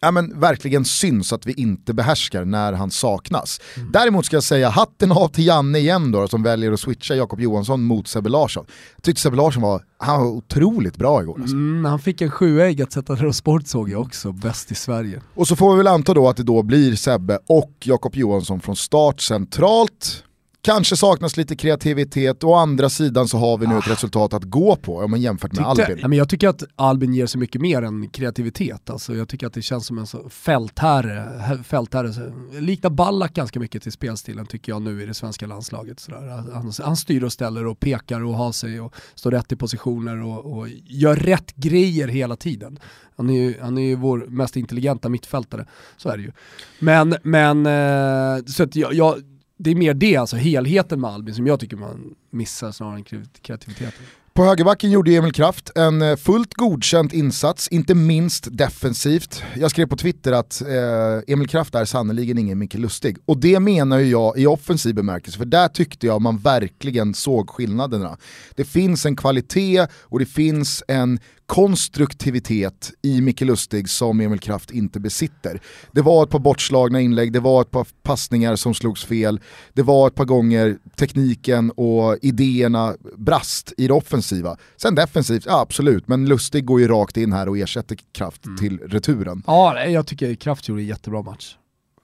ja, 0.00 0.10
men 0.10 0.40
verkligen 0.40 0.84
syns 0.84 1.32
att 1.32 1.46
vi 1.46 1.52
inte 1.52 1.94
behärskar 1.94 2.44
när 2.44 2.72
han 2.72 2.90
saknas. 2.90 3.60
Mm. 3.76 3.92
Däremot 3.92 4.26
ska 4.26 4.36
jag 4.36 4.42
säga 4.42 4.68
hatten 4.68 5.12
av 5.12 5.28
till 5.28 5.46
Janne 5.46 5.78
igen 5.78 6.12
då, 6.12 6.28
som 6.28 6.42
väljer 6.42 6.72
att 6.72 6.80
switcha 6.80 7.14
Jakob 7.14 7.40
Johansson 7.40 7.82
mot 7.82 8.08
Sebbe 8.08 8.28
Larsson. 8.28 8.66
Jag 8.96 9.02
tyckte 9.02 9.22
Sebbe 9.22 9.36
Larsson 9.36 9.62
var, 9.62 9.82
han 9.98 10.20
var 10.20 10.26
otroligt 10.26 10.96
bra 10.96 11.22
igår. 11.22 11.40
Alltså. 11.40 11.56
Mm, 11.56 11.84
han 11.84 11.98
fick 11.98 12.20
en 12.20 12.30
sjuägg 12.30 12.82
att 12.82 12.92
sätta 12.92 13.14
det 13.14 13.32
sport 13.32 13.66
såg 13.66 13.90
jag 13.90 14.00
också, 14.00 14.32
bäst 14.32 14.72
i 14.72 14.74
Sverige. 14.74 15.22
Och 15.34 15.48
så 15.48 15.56
får 15.56 15.72
vi 15.72 15.76
väl 15.76 15.86
anta 15.86 16.14
då 16.14 16.28
att 16.28 16.36
det 16.36 16.42
då 16.42 16.62
blir 16.62 16.96
Sebbe 16.96 17.38
och 17.46 17.72
Jakob 17.84 18.16
Johansson 18.16 18.60
från 18.60 18.76
start 18.76 19.20
centralt. 19.20 20.22
Kanske 20.66 20.96
saknas 20.96 21.36
lite 21.36 21.56
kreativitet, 21.56 22.44
å 22.44 22.54
andra 22.54 22.88
sidan 22.88 23.28
så 23.28 23.38
har 23.38 23.58
vi 23.58 23.66
nu 23.66 23.74
ah. 23.74 23.78
ett 23.78 23.88
resultat 23.88 24.34
att 24.34 24.44
gå 24.44 24.76
på 24.76 24.98
om 24.98 25.10
man 25.10 25.20
jämfört 25.20 25.52
med 25.52 25.76
Tyckte, 25.76 25.92
Albin. 25.92 26.10
Men 26.10 26.18
jag 26.18 26.28
tycker 26.28 26.48
att 26.48 26.62
Albin 26.76 27.14
ger 27.14 27.26
så 27.26 27.38
mycket 27.38 27.60
mer 27.60 27.82
än 27.82 28.08
kreativitet. 28.08 28.90
Alltså, 28.90 29.14
jag 29.14 29.28
tycker 29.28 29.46
att 29.46 29.52
det 29.52 29.62
känns 29.62 29.86
som 29.86 29.98
en 29.98 30.06
så 30.06 30.28
fältherre, 30.28 31.62
fältherre. 31.64 32.32
Liknar 32.60 32.90
Ballack 32.90 33.34
ganska 33.34 33.60
mycket 33.60 33.82
till 33.82 33.92
spelstilen 33.92 34.46
tycker 34.46 34.72
jag 34.72 34.82
nu 34.82 35.02
i 35.02 35.06
det 35.06 35.14
svenska 35.14 35.46
landslaget. 35.46 36.06
Han, 36.52 36.72
han 36.82 36.96
styr 36.96 37.22
och 37.22 37.32
ställer 37.32 37.66
och 37.66 37.80
pekar 37.80 38.24
och 38.24 38.34
har 38.34 38.52
sig 38.52 38.80
och 38.80 38.94
står 39.14 39.30
rätt 39.30 39.52
i 39.52 39.56
positioner 39.56 40.22
och, 40.22 40.58
och 40.58 40.68
gör 40.84 41.16
rätt 41.16 41.54
grejer 41.54 42.08
hela 42.08 42.36
tiden. 42.36 42.78
Han 43.16 43.30
är 43.30 43.34
ju, 43.34 43.60
han 43.60 43.78
är 43.78 43.82
ju 43.82 43.94
vår 43.94 44.18
mest 44.28 44.56
intelligenta 44.56 45.08
mittfältare, 45.08 45.66
så 45.96 46.08
är 46.08 46.16
det 46.16 46.22
ju. 46.22 46.32
Men, 46.78 47.16
men 47.22 47.66
eh, 47.66 48.44
så 48.44 48.62
att 48.62 48.76
jag, 48.76 48.94
jag 48.94 49.22
det 49.58 49.70
är 49.70 49.74
mer 49.74 49.94
det, 49.94 50.16
alltså 50.16 50.36
helheten 50.36 51.00
med 51.00 51.10
Albin 51.10 51.34
som 51.34 51.46
jag 51.46 51.60
tycker 51.60 51.76
man 51.76 52.14
missar 52.30 52.72
snarare 52.72 52.96
än 52.96 53.04
kreativiteten. 53.42 54.04
På 54.36 54.44
högerbacken 54.44 54.90
gjorde 54.90 55.16
Emil 55.16 55.32
Kraft 55.32 55.70
en 55.74 56.02
eh, 56.02 56.16
fullt 56.16 56.54
godkänd 56.54 57.12
insats, 57.12 57.68
inte 57.68 57.94
minst 57.94 58.48
defensivt. 58.50 59.42
Jag 59.54 59.70
skrev 59.70 59.86
på 59.86 59.96
Twitter 59.96 60.32
att 60.32 60.62
eh, 60.62 61.32
Emil 61.32 61.48
Kraft 61.48 61.74
är 61.74 61.84
sannerligen 61.84 62.38
ingen 62.38 62.58
Micke 62.58 62.74
Lustig. 62.74 63.16
Och 63.24 63.38
det 63.38 63.60
menar 63.60 63.98
ju 63.98 64.10
jag 64.10 64.38
i 64.38 64.46
offensiv 64.46 64.94
bemärkelse, 64.94 65.38
för 65.38 65.44
där 65.44 65.68
tyckte 65.68 66.06
jag 66.06 66.22
man 66.22 66.38
verkligen 66.38 67.14
såg 67.14 67.50
skillnaderna. 67.50 68.16
Det 68.54 68.64
finns 68.64 69.06
en 69.06 69.16
kvalitet 69.16 69.86
och 70.02 70.18
det 70.18 70.26
finns 70.26 70.82
en 70.88 71.18
konstruktivitet 71.46 72.92
i 73.02 73.20
Micke 73.20 73.40
Lustig 73.40 73.88
som 73.88 74.20
Emil 74.20 74.40
Kraft 74.40 74.70
inte 74.70 75.00
besitter. 75.00 75.60
Det 75.92 76.02
var 76.02 76.22
ett 76.22 76.30
par 76.30 76.38
bortslagna 76.38 77.00
inlägg, 77.00 77.32
det 77.32 77.40
var 77.40 77.62
ett 77.62 77.70
par 77.70 77.86
passningar 78.02 78.56
som 78.56 78.74
slogs 78.74 79.04
fel, 79.04 79.40
det 79.72 79.82
var 79.82 80.06
ett 80.06 80.14
par 80.14 80.24
gånger 80.24 80.78
tekniken 80.96 81.70
och 81.70 82.16
idéerna 82.22 82.94
brast 83.16 83.72
i 83.76 83.86
det 83.86 83.94
offensiva. 83.94 84.56
Sen 84.76 84.94
defensivt, 84.94 85.46
ja 85.46 85.60
absolut, 85.60 86.08
men 86.08 86.26
Lustig 86.26 86.64
går 86.64 86.80
ju 86.80 86.88
rakt 86.88 87.16
in 87.16 87.32
här 87.32 87.48
och 87.48 87.58
ersätter 87.58 87.98
Kraft 88.12 88.46
mm. 88.46 88.58
till 88.58 88.78
returen. 88.78 89.42
Ja, 89.46 89.84
jag 89.84 90.06
tycker 90.06 90.34
Kraft 90.34 90.68
gjorde 90.68 90.82
en 90.82 90.86
jättebra 90.86 91.22
match. 91.22 91.56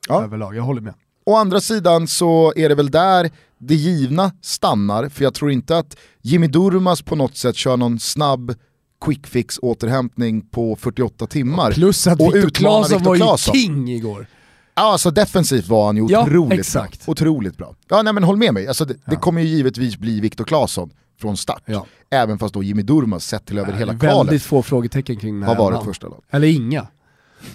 Ja. 0.08 0.24
Överlag, 0.24 0.56
jag 0.56 0.62
håller 0.62 0.80
med. 0.80 0.94
Å 1.26 1.36
andra 1.36 1.60
sidan 1.60 2.08
så 2.08 2.52
är 2.56 2.68
det 2.68 2.74
väl 2.74 2.90
där 2.90 3.30
det 3.58 3.74
givna 3.74 4.32
stannar, 4.40 5.08
för 5.08 5.24
jag 5.24 5.34
tror 5.34 5.50
inte 5.50 5.78
att 5.78 5.96
Jimmy 6.22 6.46
Durmas 6.46 7.02
på 7.02 7.16
något 7.16 7.36
sätt 7.36 7.56
kör 7.56 7.76
någon 7.76 8.00
snabb 8.00 8.54
quick 9.04 9.26
fix 9.26 9.58
återhämtning 9.62 10.40
på 10.40 10.76
48 10.76 11.26
timmar. 11.26 11.72
Plus 11.72 12.06
att 12.06 12.20
Viktor 12.20 12.50
Claesson 12.50 13.02
var 13.02 13.14
ju 13.14 13.36
king 13.36 13.88
igår. 13.90 14.26
Ja, 14.74 14.82
alltså 14.92 15.10
defensivt 15.10 15.68
var 15.68 15.86
han 15.86 15.96
ju 15.96 16.06
Ja, 16.08 16.22
otroligt 16.22 16.58
exakt. 16.58 17.04
bra. 17.06 17.12
Otroligt 17.12 17.56
bra. 17.56 17.74
Ja, 17.88 18.02
nej 18.02 18.12
men 18.12 18.22
håll 18.24 18.36
med 18.36 18.54
mig, 18.54 18.66
alltså, 18.68 18.84
det, 18.84 18.94
det 19.06 19.16
kommer 19.16 19.40
ju 19.42 19.48
givetvis 19.48 19.96
bli 19.96 20.20
Viktor 20.20 20.44
Claesson 20.44 20.90
från 21.20 21.36
start. 21.36 21.62
Ja. 21.66 21.86
Även 22.10 22.38
fast 22.38 22.54
då 22.54 22.62
Jimmy 22.62 22.82
Durmas 22.82 23.24
sett 23.26 23.46
till 23.46 23.58
över 23.58 23.72
hela 23.72 23.92
Väldigt 23.92 24.10
kvalet 24.10 24.42
få 24.42 24.62
frågetecken 24.62 25.16
kring 25.16 25.42
har 25.42 25.48
här 25.48 25.58
varit 25.58 25.72
mannen. 25.72 25.86
första 25.86 26.08
lag. 26.08 26.20
Eller 26.30 26.48
inga. 26.48 26.86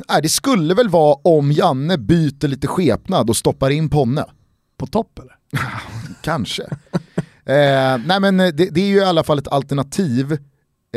Nej, 0.10 0.22
det 0.22 0.30
skulle 0.30 0.74
väl 0.74 0.90
vara 0.90 1.18
om 1.24 1.52
Janne 1.52 1.98
byter 1.98 2.48
lite 2.48 2.68
skepnad 2.68 3.30
och 3.30 3.38
stoppar 3.38 3.70
in 3.70 3.90
Ponne. 3.90 4.26
På 4.78 4.88
topp 4.88 5.20
eller? 5.20 5.36
Kanske. 6.22 6.64
eh, 7.46 7.98
nej 8.06 8.20
men 8.20 8.38
det, 8.38 8.52
det 8.52 8.82
är 8.82 8.88
ju 8.88 8.98
i 8.98 9.04
alla 9.04 9.24
fall 9.24 9.38
ett 9.40 9.48
alternativ 9.48 10.38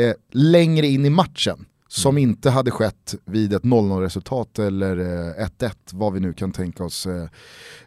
eh, 0.07 0.13
längre 0.31 0.87
in 0.87 1.05
i 1.05 1.09
matchen 1.09 1.65
som 1.91 2.17
inte 2.17 2.49
hade 2.49 2.71
skett 2.71 3.15
vid 3.25 3.53
ett 3.53 3.63
0-0 3.63 4.01
resultat 4.01 4.59
eller 4.59 4.97
eh, 4.97 5.45
1-1, 5.45 5.71
vad 5.91 6.13
vi 6.13 6.19
nu 6.19 6.33
kan 6.33 6.51
tänka 6.51 6.83
oss 6.83 7.05
eh, 7.05 7.23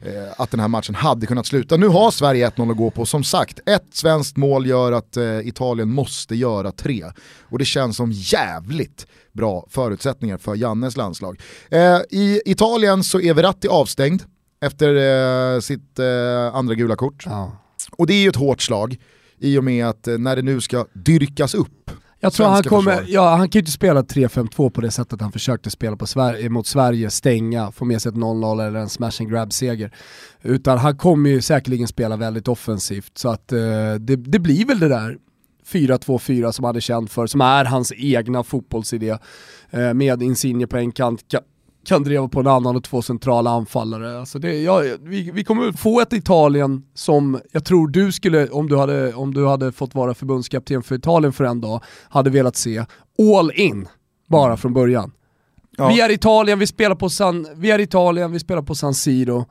eh, 0.00 0.32
att 0.36 0.50
den 0.50 0.60
här 0.60 0.68
matchen 0.68 0.94
hade 0.94 1.26
kunnat 1.26 1.46
sluta. 1.46 1.76
Nu 1.76 1.88
har 1.88 2.10
Sverige 2.10 2.48
1-0 2.50 2.70
att 2.70 2.76
gå 2.76 2.90
på, 2.90 3.06
som 3.06 3.24
sagt, 3.24 3.60
ett 3.66 3.86
svenskt 3.92 4.36
mål 4.36 4.66
gör 4.66 4.92
att 4.92 5.16
eh, 5.16 5.38
Italien 5.38 5.90
måste 5.90 6.34
göra 6.34 6.72
tre. 6.72 7.04
Och 7.42 7.58
det 7.58 7.64
känns 7.64 7.96
som 7.96 8.12
jävligt 8.12 9.06
bra 9.32 9.66
förutsättningar 9.70 10.38
för 10.38 10.54
Jannes 10.54 10.96
landslag. 10.96 11.40
Eh, 11.70 11.98
I 12.10 12.42
Italien 12.44 13.04
så 13.04 13.20
är 13.20 13.34
Verratti 13.34 13.68
avstängd 13.68 14.22
efter 14.60 14.94
eh, 15.54 15.60
sitt 15.60 15.98
eh, 15.98 16.54
andra 16.54 16.74
gula 16.74 16.96
kort. 16.96 17.22
Ja. 17.26 17.52
Och 17.92 18.06
det 18.06 18.14
är 18.14 18.22
ju 18.22 18.28
ett 18.28 18.36
hårt 18.36 18.62
slag 18.62 18.96
i 19.38 19.58
och 19.58 19.64
med 19.64 19.86
att 19.86 20.08
eh, 20.08 20.18
när 20.18 20.36
det 20.36 20.42
nu 20.42 20.60
ska 20.60 20.86
dyrkas 20.92 21.54
upp 21.54 21.83
Jag 22.24 22.32
tror 22.32 22.46
han 22.46 22.62
kommer, 22.62 22.96
försvar. 22.96 23.14
ja 23.14 23.36
han 23.36 23.48
kan 23.48 23.58
ju 23.58 23.60
inte 23.60 23.72
spela 23.72 24.02
3-5-2 24.02 24.70
på 24.70 24.80
det 24.80 24.90
sättet 24.90 25.20
han 25.20 25.32
försökte 25.32 25.70
spela 25.70 25.96
på 25.96 26.06
Sverige, 26.06 26.48
mot 26.48 26.66
Sverige, 26.66 27.10
stänga, 27.10 27.72
få 27.72 27.84
med 27.84 28.02
sig 28.02 28.10
ett 28.10 28.14
0-0 28.14 28.66
eller 28.66 28.80
en 28.80 28.88
smash 28.88 29.12
and 29.20 29.30
grab-seger. 29.30 29.90
Utan 30.42 30.78
han 30.78 30.96
kommer 30.96 31.30
ju 31.30 31.42
säkerligen 31.42 31.88
spela 31.88 32.16
väldigt 32.16 32.48
offensivt, 32.48 33.18
så 33.18 33.28
att 33.28 33.52
eh, 33.52 33.58
det, 34.00 34.16
det 34.16 34.38
blir 34.38 34.66
väl 34.66 34.78
det 34.78 34.88
där 34.88 35.18
4-2-4 35.66 36.52
som 36.52 36.64
han 36.64 36.76
är 36.76 36.80
känd 36.80 37.10
för, 37.10 37.26
som 37.26 37.40
är 37.40 37.64
hans 37.64 37.92
egna 37.96 38.44
fotbollsidé. 38.44 39.16
Eh, 39.70 39.94
med 39.94 40.22
Insigne 40.22 40.66
på 40.66 40.76
en 40.76 40.92
kant, 40.92 41.34
kan, 41.84 42.02
driva 42.02 42.28
på 42.28 42.40
en 42.40 42.46
annan 42.46 42.76
och 42.76 42.84
två 42.84 43.02
centrala 43.02 43.50
anfallare. 43.50 44.18
Alltså 44.18 44.38
det, 44.38 44.62
ja, 44.62 44.82
vi, 45.00 45.30
vi 45.30 45.44
kommer 45.44 45.72
få 45.72 46.00
ett 46.00 46.12
Italien 46.12 46.82
som 46.94 47.40
jag 47.52 47.64
tror 47.64 47.88
du 47.88 48.12
skulle, 48.12 48.48
om 48.48 48.68
du 48.68 48.76
hade, 48.76 49.14
om 49.14 49.34
du 49.34 49.46
hade 49.46 49.72
fått 49.72 49.94
vara 49.94 50.14
förbundskapten 50.14 50.82
för 50.82 50.94
Italien 50.94 51.32
för 51.32 51.44
en 51.44 51.60
dag, 51.60 51.82
hade 52.08 52.30
velat 52.30 52.56
se 52.56 52.84
all 53.38 53.52
in 53.54 53.88
bara 54.28 54.56
från 54.56 54.72
början. 54.72 55.12
Ja. 55.76 55.88
Vi 55.88 56.00
är 56.00 56.10
Italien, 56.10 56.58
vi 56.58 56.66
spelar 56.66 56.96
på 56.96 57.10
San, 57.10 57.46
vi 57.54 57.70
är 57.70 57.78
Italien, 57.78 58.32
vi 58.32 58.40
spelar 58.40 58.62
på 58.62 58.74
San 58.74 58.94
Siro. 58.94 59.44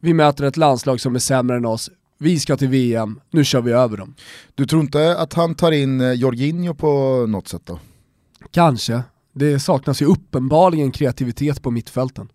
Vi 0.00 0.14
möter 0.14 0.44
ett 0.44 0.56
landslag 0.56 1.00
som 1.00 1.14
är 1.14 1.18
sämre 1.18 1.56
än 1.56 1.66
oss. 1.66 1.90
Vi 2.18 2.38
ska 2.38 2.56
till 2.56 2.68
VM, 2.68 3.20
nu 3.30 3.44
kör 3.44 3.60
vi 3.60 3.72
över 3.72 3.96
dem. 3.96 4.14
Du 4.54 4.66
tror 4.66 4.82
inte 4.82 5.18
att 5.18 5.34
han 5.34 5.54
tar 5.54 5.72
in 5.72 6.00
eh, 6.00 6.12
Jorginho 6.12 6.74
på 6.74 7.24
något 7.28 7.48
sätt 7.48 7.62
då? 7.64 7.78
Kanske. 8.50 9.02
Det 9.32 9.60
saknas 9.60 10.02
ju 10.02 10.06
uppenbarligen 10.06 10.90
kreativitet 10.90 11.62
på 11.62 11.70
mittfälten. 11.70 12.28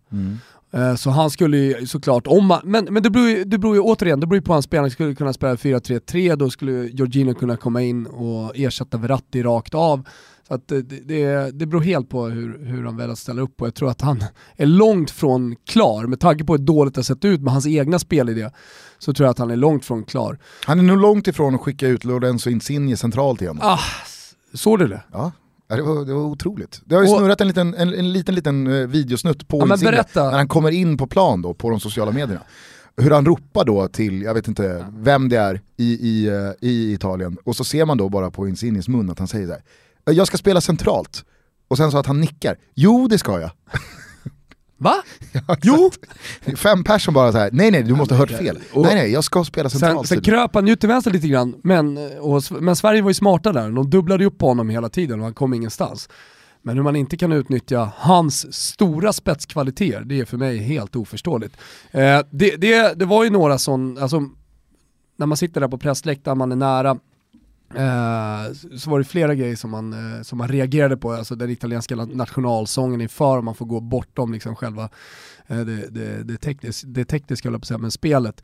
Eh, 0.73 0.95
Så 0.95 1.09
han 1.09 1.29
skulle 1.29 1.57
ju 1.57 1.87
såklart, 1.87 2.27
om 2.27 2.45
man, 2.45 2.59
men, 2.63 2.85
men 2.91 3.03
det, 3.03 3.09
beror 3.09 3.29
ju, 3.29 3.43
det 3.43 3.57
beror 3.57 3.75
ju 3.75 3.81
återigen, 3.81 4.19
det 4.19 4.27
beror 4.27 4.41
på 4.41 4.53
hans 4.53 4.65
spel, 4.65 4.79
han 4.79 4.91
skulle 4.91 5.15
kunna 5.15 5.33
spela 5.33 5.55
4-3-3, 5.55 6.35
då 6.35 6.49
skulle 6.49 6.71
Jorginho 6.71 7.33
kunna 7.33 7.57
komma 7.57 7.81
in 7.81 8.05
och 8.05 8.51
ersätta 8.55 8.97
Verratti 8.97 9.43
rakt 9.43 9.73
av. 9.73 10.07
Så 10.47 10.53
att 10.53 10.67
det, 10.67 10.81
det, 10.81 11.51
det 11.59 11.65
beror 11.65 11.81
helt 11.81 12.09
på 12.09 12.25
hur, 12.25 12.65
hur 12.65 12.85
han 12.85 12.97
väljer 12.97 13.13
att 13.13 13.19
ställa 13.19 13.41
upp 13.41 13.61
och 13.61 13.67
jag 13.67 13.75
tror 13.75 13.89
att 13.89 14.01
han 14.01 14.23
är 14.55 14.65
långt 14.65 15.11
från 15.11 15.55
klar, 15.67 16.07
med 16.07 16.19
tanke 16.19 16.43
på 16.43 16.53
hur 16.53 16.63
dåligt 16.63 16.93
det 16.93 16.99
har 16.99 17.03
sett 17.03 17.25
ut 17.25 17.41
med 17.41 17.53
hans 17.53 17.67
egna 17.67 17.99
spelidé, 17.99 18.49
så 18.99 19.13
tror 19.13 19.25
jag 19.25 19.31
att 19.31 19.39
han 19.39 19.51
är 19.51 19.55
långt 19.55 19.85
från 19.85 20.03
klar. 20.03 20.37
Han 20.65 20.79
är 20.79 20.83
nog 20.83 20.97
långt 20.97 21.27
ifrån 21.27 21.55
att 21.55 21.61
skicka 21.61 21.87
ut 21.87 22.03
Lorenzo 22.03 22.49
Insigne 22.49 22.97
centralt 22.97 23.41
igen. 23.41 23.59
Ah, 23.61 23.79
såg 24.53 24.79
du 24.79 24.87
det? 24.87 25.03
Ja. 25.11 25.31
Ja, 25.67 25.75
Det 25.75 25.81
var, 25.81 26.05
det 26.05 26.13
var 26.13 26.21
otroligt. 26.21 26.81
Det 26.85 26.95
har 26.95 27.03
ju 27.03 27.09
Och- 27.09 27.17
snurrat 27.19 27.41
en 27.41 27.47
liten, 27.47 27.73
en, 27.73 27.93
en 27.93 28.13
liten, 28.13 28.35
liten 28.35 28.67
eh, 28.67 28.87
videosnutt 28.87 29.47
på 29.47 29.59
Ja, 29.67 29.73
Insigne 29.73 30.03
när 30.15 30.31
han 30.31 30.47
kommer 30.47 30.71
in 30.71 30.97
på 30.97 31.07
plan 31.07 31.41
då, 31.41 31.53
på 31.53 31.69
de 31.69 31.79
sociala 31.79 32.11
medierna. 32.11 32.41
Hur 32.97 33.11
han 33.11 33.25
ropar 33.25 33.65
då 33.65 33.87
till, 33.87 34.21
jag 34.21 34.33
vet 34.33 34.47
inte 34.47 34.85
vem 34.97 35.29
det 35.29 35.35
är 35.37 35.61
i, 35.77 35.83
i, 36.09 36.27
eh, 36.27 36.51
i 36.69 36.93
Italien, 36.93 37.37
och 37.43 37.55
så 37.55 37.63
ser 37.63 37.85
man 37.85 37.97
då 37.97 38.09
bara 38.09 38.31
på 38.31 38.47
Insignes 38.47 38.87
mun 38.87 39.09
att 39.09 39.19
han 39.19 39.27
säger 39.27 39.47
så 39.47 39.53
här, 39.53 40.13
jag 40.13 40.27
ska 40.27 40.37
spela 40.37 40.61
centralt. 40.61 41.25
Och 41.67 41.77
sen 41.77 41.91
så 41.91 41.97
att 41.97 42.05
han 42.05 42.21
nickar, 42.21 42.57
jo 42.73 43.07
det 43.07 43.17
ska 43.17 43.39
jag. 43.39 43.51
Va? 44.77 44.95
jo! 45.63 45.91
Fem 46.57 46.83
personer 46.83 47.13
bara 47.13 47.31
så 47.31 47.37
här, 47.37 47.49
nej 47.53 47.71
nej 47.71 47.83
du 47.83 47.95
måste 47.95 48.13
ha 48.13 48.19
hört 48.19 48.29
fel. 48.31 48.59
Och- 48.73 48.83
nej 48.85 48.95
nej 48.95 49.11
jag 49.11 49.23
ska 49.23 49.43
spela 49.43 49.69
Sen, 49.69 49.79
centralt. 49.79 50.07
sen 50.07 50.21
kröp 50.21 50.55
han 50.55 50.67
ju 50.67 50.75
till 50.75 50.89
vänster 50.89 51.11
lite 51.11 51.27
grann, 51.27 51.55
men, 51.63 51.97
och, 52.19 52.41
men 52.59 52.75
Sverige 52.75 53.01
var 53.01 53.09
ju 53.09 53.13
smarta 53.13 53.53
där. 53.53 53.69
De 53.71 53.89
dubblade 53.89 54.25
upp 54.25 54.37
på 54.37 54.47
honom 54.47 54.69
hela 54.69 54.89
tiden 54.89 55.19
och 55.19 55.25
han 55.25 55.33
kom 55.33 55.53
ingenstans. 55.53 56.09
Men 56.61 56.75
hur 56.75 56.83
man 56.83 56.95
inte 56.95 57.17
kan 57.17 57.31
utnyttja 57.31 57.91
hans 57.97 58.53
stora 58.53 59.13
spetskvaliteter, 59.13 60.01
det 60.05 60.19
är 60.19 60.25
för 60.25 60.37
mig 60.37 60.57
helt 60.57 60.95
oförståeligt. 60.95 61.57
Eh, 61.91 62.19
det, 62.31 62.55
det, 62.55 62.99
det 62.99 63.05
var 63.05 63.23
ju 63.23 63.29
några 63.29 63.57
sån, 63.57 63.97
alltså, 63.97 64.23
när 65.17 65.25
man 65.25 65.37
sitter 65.37 65.61
där 65.61 65.67
på 65.67 65.77
pressläktaren, 65.77 66.37
man 66.37 66.51
är 66.51 66.55
nära, 66.55 66.89
eh, 66.89 66.95
Eh, 67.77 68.53
så 68.77 68.89
var 68.89 68.99
det 68.99 69.05
flera 69.05 69.35
grejer 69.35 69.55
som 69.55 69.71
man, 69.71 69.93
eh, 69.93 70.21
som 70.21 70.37
man 70.37 70.47
reagerade 70.47 70.97
på, 70.97 71.11
alltså 71.11 71.35
den 71.35 71.49
italienska 71.49 71.95
nationalsången 71.95 73.01
inför, 73.01 73.41
man 73.41 73.55
får 73.55 73.65
gå 73.65 73.79
bortom 73.79 74.33
liksom 74.33 74.55
själva 74.55 74.89
eh, 75.47 75.59
det, 75.59 75.87
det, 75.89 76.23
det, 76.23 76.37
teknis, 76.37 76.81
det 76.81 77.05
tekniska, 77.05 77.47
höll 77.47 77.53
jag 77.53 77.61
på 77.61 77.63
att 77.63 77.67
säga, 77.67 77.77
men 77.77 77.91
spelet. 77.91 78.43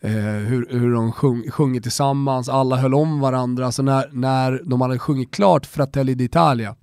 Eh, 0.00 0.12
hur, 0.12 0.66
hur 0.70 0.92
de 0.92 1.12
sjung, 1.12 1.50
sjunger 1.50 1.80
tillsammans, 1.80 2.48
alla 2.48 2.76
höll 2.76 2.94
om 2.94 3.20
varandra, 3.20 3.66
alltså 3.66 3.82
när, 3.82 4.08
när 4.12 4.62
de 4.64 4.80
hade 4.80 4.98
sjungit 4.98 5.30
klart 5.30 5.66
Fratelli 5.66 6.14
d'Italia, 6.14 6.74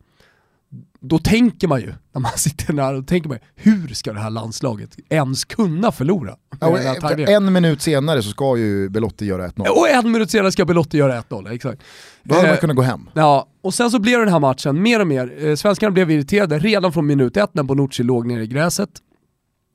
då 1.05 1.19
tänker 1.19 1.67
man 1.67 1.81
ju, 1.81 1.93
när 2.13 2.21
man 2.21 2.31
sitter 2.37 2.73
där, 2.73 2.93
då 2.93 3.01
tänker 3.01 3.29
man 3.29 3.37
ju, 3.37 3.71
hur 3.71 3.87
ska 3.87 4.13
det 4.13 4.19
här 4.19 4.29
landslaget 4.29 4.95
ens 5.09 5.45
kunna 5.45 5.91
förlora? 5.91 6.35
Ja, 6.59 6.77
en 7.17 7.53
minut 7.53 7.81
senare 7.81 8.23
så 8.23 8.29
ska 8.29 8.57
ju 8.57 8.89
Belotti 8.89 9.25
göra 9.25 9.47
1-0. 9.47 9.67
Och 9.67 9.89
en 9.89 10.11
minut 10.11 10.31
senare 10.31 10.51
ska 10.51 10.65
Belotti 10.65 10.97
göra 10.97 11.21
1-0, 11.21 11.51
exakt. 11.53 11.81
Då 12.23 12.35
hade 12.35 12.47
Eh, 12.47 12.51
man 12.51 12.57
kunnat 12.57 12.75
gå 12.75 12.81
hem. 12.81 13.09
Ja, 13.13 13.47
och 13.61 13.73
sen 13.73 13.91
så 13.91 13.99
blev 13.99 14.19
den 14.19 14.29
här 14.29 14.39
matchen 14.39 14.81
mer 14.81 14.99
och 14.99 15.07
mer, 15.07 15.45
eh, 15.45 15.55
svenskarna 15.55 15.91
blev 15.91 16.11
irriterade 16.11 16.59
redan 16.59 16.93
från 16.93 17.05
minut 17.05 17.37
ett 17.37 17.53
när 17.53 17.63
Bonucci 17.63 18.03
låg 18.03 18.27
nere 18.27 18.43
i 18.43 18.47
gräset. 18.47 18.89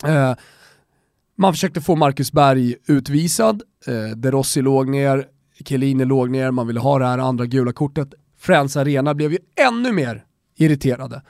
Eh, 0.05 0.35
man 1.39 1.53
försökte 1.53 1.81
få 1.81 1.97
Marcus 1.97 2.33
Berg 2.33 2.75
utvisad, 2.87 3.63
eh, 3.87 4.17
De 4.17 4.31
Rossi 4.31 4.63
låg 4.63 4.89
ner, 4.89 5.27
Chiellini 5.65 6.05
låg 6.05 6.31
ner, 6.31 6.51
man 6.51 6.67
ville 6.67 6.81
ha 6.81 6.99
det 6.99 7.07
här 7.07 7.19
andra 7.19 7.47
gula 7.47 7.73
kortet. 7.73 8.09
Friends 8.39 8.77
Arena 8.77 9.15
blev 9.15 9.33
ju 9.33 9.39
ännu 9.69 9.93
mer 9.93 10.25
irriterade. 10.59 11.23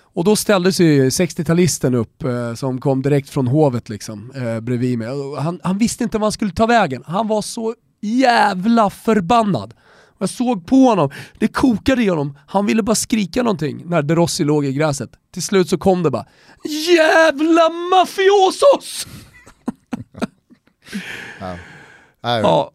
Och 0.00 0.24
då 0.24 0.36
ställde 0.36 0.72
sig 0.72 1.08
60-talisten 1.08 1.94
upp 1.94 2.22
eh, 2.22 2.54
som 2.54 2.80
kom 2.80 3.02
direkt 3.02 3.30
från 3.30 3.46
hovet 3.46 3.88
liksom, 3.88 4.32
eh, 4.34 4.60
bredvid 4.60 4.98
mig. 4.98 5.08
Han, 5.38 5.60
han 5.62 5.78
visste 5.78 6.04
inte 6.04 6.18
var 6.18 6.24
han 6.24 6.32
skulle 6.32 6.50
ta 6.52 6.66
vägen. 6.66 7.04
Han 7.06 7.28
var 7.28 7.42
så 7.42 7.74
jävla 8.00 8.90
förbannad. 8.90 9.74
Jag 10.18 10.30
såg 10.30 10.66
på 10.66 10.76
honom, 10.76 11.10
det 11.38 11.48
kokade 11.48 12.02
i 12.02 12.08
honom. 12.08 12.38
Han 12.46 12.66
ville 12.66 12.82
bara 12.82 12.94
skrika 12.96 13.42
någonting 13.42 13.82
när 13.86 14.02
De 14.02 14.14
Rossi 14.14 14.44
låg 14.44 14.64
i 14.66 14.72
gräset. 14.72 15.10
Till 15.32 15.42
slut 15.42 15.68
så 15.68 15.78
kom 15.78 16.02
det 16.02 16.10
bara 16.10 16.26
JÄVLA 16.64 17.68
MAFIOSOS! 17.68 19.06
Nej, 22.22 22.40
Ja. 22.40 22.72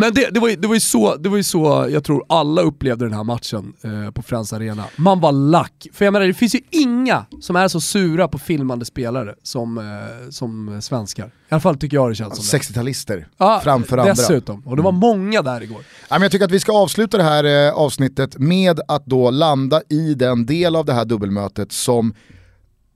Men 0.00 0.14
det, 0.14 0.28
det, 0.30 0.40
var 0.40 0.48
ju, 0.48 0.56
det, 0.56 0.68
var 0.68 0.74
ju 0.74 0.80
så, 0.80 1.16
det 1.16 1.28
var 1.28 1.36
ju 1.36 1.42
så 1.42 1.86
jag 1.90 2.04
tror 2.04 2.24
alla 2.28 2.62
upplevde 2.62 3.04
den 3.04 3.14
här 3.14 3.24
matchen 3.24 3.72
eh, 3.84 4.10
på 4.10 4.22
Friends 4.22 4.52
Arena. 4.52 4.84
Man 4.96 5.20
var 5.20 5.32
lack. 5.32 5.86
För 5.92 6.04
jag 6.04 6.12
menar, 6.12 6.26
det 6.26 6.34
finns 6.34 6.54
ju 6.54 6.60
inga 6.70 7.26
som 7.40 7.56
är 7.56 7.68
så 7.68 7.80
sura 7.80 8.28
på 8.28 8.38
filmande 8.38 8.84
spelare 8.84 9.34
som, 9.42 9.78
eh, 9.78 9.84
som 10.30 10.82
svenskar. 10.82 11.26
I 11.26 11.30
alla 11.48 11.60
fall 11.60 11.78
tycker 11.78 11.96
jag 11.96 12.10
det 12.10 12.14
känns 12.14 12.48
som 12.48 12.58
det. 12.58 12.64
60-talister 12.64 13.26
Ja, 13.36 13.60
framför 13.64 13.98
andra. 13.98 14.12
Dessutom. 14.12 14.62
Och 14.66 14.76
det 14.76 14.82
var 14.82 14.92
många 14.92 15.42
där 15.42 15.62
igår. 15.62 15.80
Ja, 16.08 16.14
men 16.16 16.22
jag 16.22 16.32
tycker 16.32 16.44
att 16.44 16.50
vi 16.50 16.60
ska 16.60 16.72
avsluta 16.72 17.16
det 17.16 17.22
här 17.22 17.68
eh, 17.68 17.74
avsnittet 17.74 18.38
med 18.38 18.80
att 18.88 19.06
då 19.06 19.30
landa 19.30 19.82
i 19.88 20.14
den 20.14 20.46
del 20.46 20.76
av 20.76 20.84
det 20.84 20.92
här 20.92 21.04
dubbelmötet 21.04 21.72
som 21.72 22.14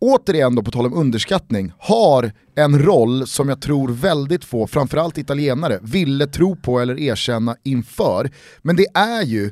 återigen 0.02 0.54
då 0.54 0.62
på 0.62 0.70
tal 0.70 0.86
om 0.86 0.94
underskattning, 0.94 1.72
har 1.78 2.32
en 2.54 2.78
roll 2.78 3.26
som 3.26 3.48
jag 3.48 3.60
tror 3.60 3.88
väldigt 3.88 4.44
få, 4.44 4.66
framförallt 4.66 5.18
italienare, 5.18 5.78
ville 5.82 6.26
tro 6.26 6.56
på 6.56 6.80
eller 6.80 7.00
erkänna 7.00 7.56
inför. 7.62 8.30
Men 8.62 8.76
det 8.76 8.86
är 8.94 9.22
ju 9.22 9.50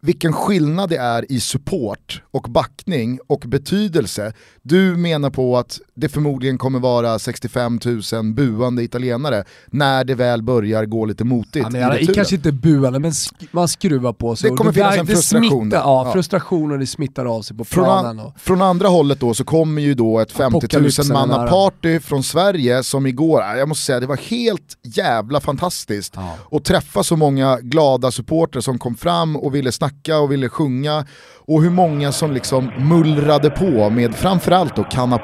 vilken 0.00 0.32
skillnad 0.32 0.88
det 0.88 0.96
är 0.96 1.32
i 1.32 1.40
support 1.40 2.22
och 2.30 2.42
backning 2.42 3.18
och 3.26 3.44
betydelse. 3.46 4.32
Du 4.62 4.96
menar 4.96 5.30
på 5.30 5.56
att 5.56 5.80
det 5.96 6.08
förmodligen 6.08 6.58
kommer 6.58 6.78
vara 6.78 7.18
65 7.18 7.80
000 8.12 8.24
buande 8.34 8.82
italienare 8.82 9.44
när 9.66 10.04
det 10.04 10.14
väl 10.14 10.42
börjar 10.42 10.84
gå 10.84 11.04
lite 11.04 11.24
motigt 11.24 11.56
ja, 11.56 11.70
men, 11.70 11.98
i 11.98 12.06
Kanske 12.06 12.34
inte 12.34 12.52
buande, 12.52 12.98
men 12.98 13.12
sk 13.12 13.34
man 13.50 13.68
skruvar 13.68 14.12
på 14.12 14.36
sig. 14.36 14.50
Det 14.50 14.56
kommer 14.56 14.72
finnas 14.72 14.96
en 14.96 15.06
frustration. 15.06 15.62
Smittar, 15.62 15.78
ja, 15.78 16.06
ja, 16.06 16.12
frustration 16.12 16.72
och 16.72 16.78
det 16.78 16.86
smittar 16.86 17.24
av 17.24 17.42
sig 17.42 17.56
på 17.56 17.64
planen. 17.64 18.16
Från, 18.16 18.32
från 18.36 18.62
andra 18.62 18.88
hållet 18.88 19.20
då 19.20 19.34
så 19.34 19.44
kommer 19.44 19.82
ju 19.82 19.94
då 19.94 20.20
ett 20.20 20.32
50 20.32 20.78
000 20.78 20.90
manna 21.12 21.46
party 21.46 22.00
från 22.00 22.22
Sverige 22.22 22.82
som 22.82 23.06
igår, 23.06 23.42
jag 23.42 23.68
måste 23.68 23.84
säga 23.84 24.00
det 24.00 24.06
var 24.06 24.16
helt 24.16 24.78
jävla 24.82 25.40
fantastiskt. 25.40 26.12
Ja. 26.16 26.36
Och 26.40 26.64
träffa 26.64 27.02
så 27.02 27.16
många 27.16 27.58
glada 27.60 28.10
supporter 28.10 28.60
som 28.60 28.78
kom 28.78 28.94
fram 28.94 29.36
och 29.36 29.54
ville 29.54 29.72
snacka 29.72 30.18
och 30.18 30.32
ville 30.32 30.48
sjunga 30.48 31.06
och 31.46 31.62
hur 31.62 31.70
många 31.70 32.12
som 32.12 32.32
liksom 32.32 32.70
mullrade 32.78 33.50
på 33.50 33.90
med 33.90 34.14
framförallt 34.14 34.76
då 34.76 34.84
kanna 34.84 35.18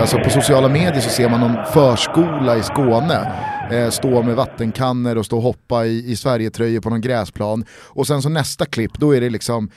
Alltså 0.00 0.18
på 0.18 0.30
sociala 0.30 0.68
medier 0.68 1.00
så 1.00 1.10
ser 1.10 1.28
man 1.28 1.40
någon 1.40 1.66
förskola 1.72 2.56
i 2.56 2.62
Skåne 2.62 3.32
eh, 3.70 3.90
stå 3.90 4.22
med 4.22 4.36
vattenkannor 4.36 5.16
och 5.16 5.26
stå 5.26 5.36
och 5.36 5.42
hoppa 5.42 5.86
i, 5.86 6.10
i 6.10 6.16
Sverigetröjor 6.16 6.80
på 6.80 6.90
någon 6.90 7.00
gräsplan. 7.00 7.64
Och 7.70 8.06
sen 8.06 8.22
så 8.22 8.28
nästa 8.28 8.66
klipp, 8.66 8.92
då 8.98 9.16
är 9.16 9.20
det 9.20 9.30
liksom 9.30 9.70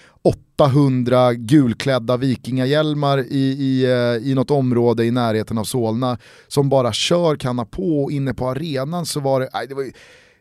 800 0.59 1.33
gulklädda 1.33 2.17
vikingahjälmar 2.17 3.19
i, 3.19 3.39
i, 3.39 3.83
eh, 3.83 4.29
i 4.29 4.33
något 4.35 4.51
område 4.51 5.05
i 5.05 5.11
närheten 5.11 5.57
av 5.57 5.63
Solna 5.63 6.17
som 6.47 6.69
bara 6.69 6.93
kör 6.93 7.35
kanna 7.35 7.65
på 7.65 8.03
och 8.03 8.11
inne 8.11 8.33
på 8.33 8.49
arenan 8.49 9.05
så 9.05 9.19
var 9.19 9.39
det, 9.39 9.49
nej, 9.53 9.67
det 9.67 9.75
var, 9.75 9.83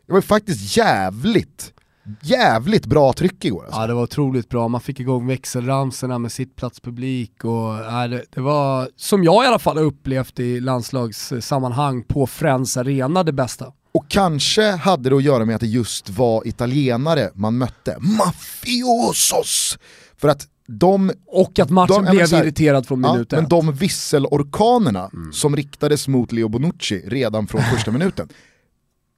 det 0.07 0.13
var 0.13 0.21
faktiskt 0.21 0.77
jävligt 0.77 1.73
jävligt 2.21 2.85
bra 2.85 3.13
tryck 3.13 3.45
igår. 3.45 3.65
Alltså. 3.65 3.81
Ja 3.81 3.87
det 3.87 3.93
var 3.93 4.03
otroligt 4.03 4.49
bra, 4.49 4.67
man 4.67 4.81
fick 4.81 4.99
igång 4.99 5.27
växelramsorna 5.27 6.19
med 6.19 6.31
sittplatspublik 6.31 7.45
och 7.45 7.77
äh, 7.77 8.09
det, 8.09 8.23
det, 8.33 8.41
var, 8.41 8.89
som 8.95 9.23
jag 9.23 9.43
i 9.43 9.47
alla 9.47 9.59
fall 9.59 9.77
har 9.77 9.83
upplevt 9.83 10.39
i 10.39 10.59
landslagssammanhang 10.59 12.03
på 12.03 12.27
Friends 12.27 12.77
Arena, 12.77 13.23
det 13.23 13.33
bästa. 13.33 13.65
Och 13.93 14.05
kanske 14.07 14.71
hade 14.71 15.09
det 15.09 15.15
att 15.15 15.23
göra 15.23 15.45
med 15.45 15.55
att 15.55 15.61
det 15.61 15.67
just 15.67 16.09
var 16.09 16.47
italienare 16.47 17.29
man 17.33 17.57
mötte. 17.57 17.97
Mafiosos! 17.99 19.77
För 20.17 20.27
att 20.27 20.47
de, 20.67 21.11
och 21.27 21.59
att 21.59 21.69
matchen 21.69 22.05
de, 22.05 22.11
blev 22.11 22.31
här, 22.31 22.43
irriterad 22.43 22.87
från 22.87 23.01
minut 23.01 23.31
ja, 23.31 23.37
Men 23.37 23.49
de 23.49 23.73
visselorkanerna 23.73 25.09
mm. 25.13 25.33
som 25.33 25.55
riktades 25.55 26.07
mot 26.07 26.31
Leo 26.31 26.47
Bonucci 26.47 27.03
redan 27.07 27.47
från 27.47 27.61
första 27.61 27.91
minuten, 27.91 28.29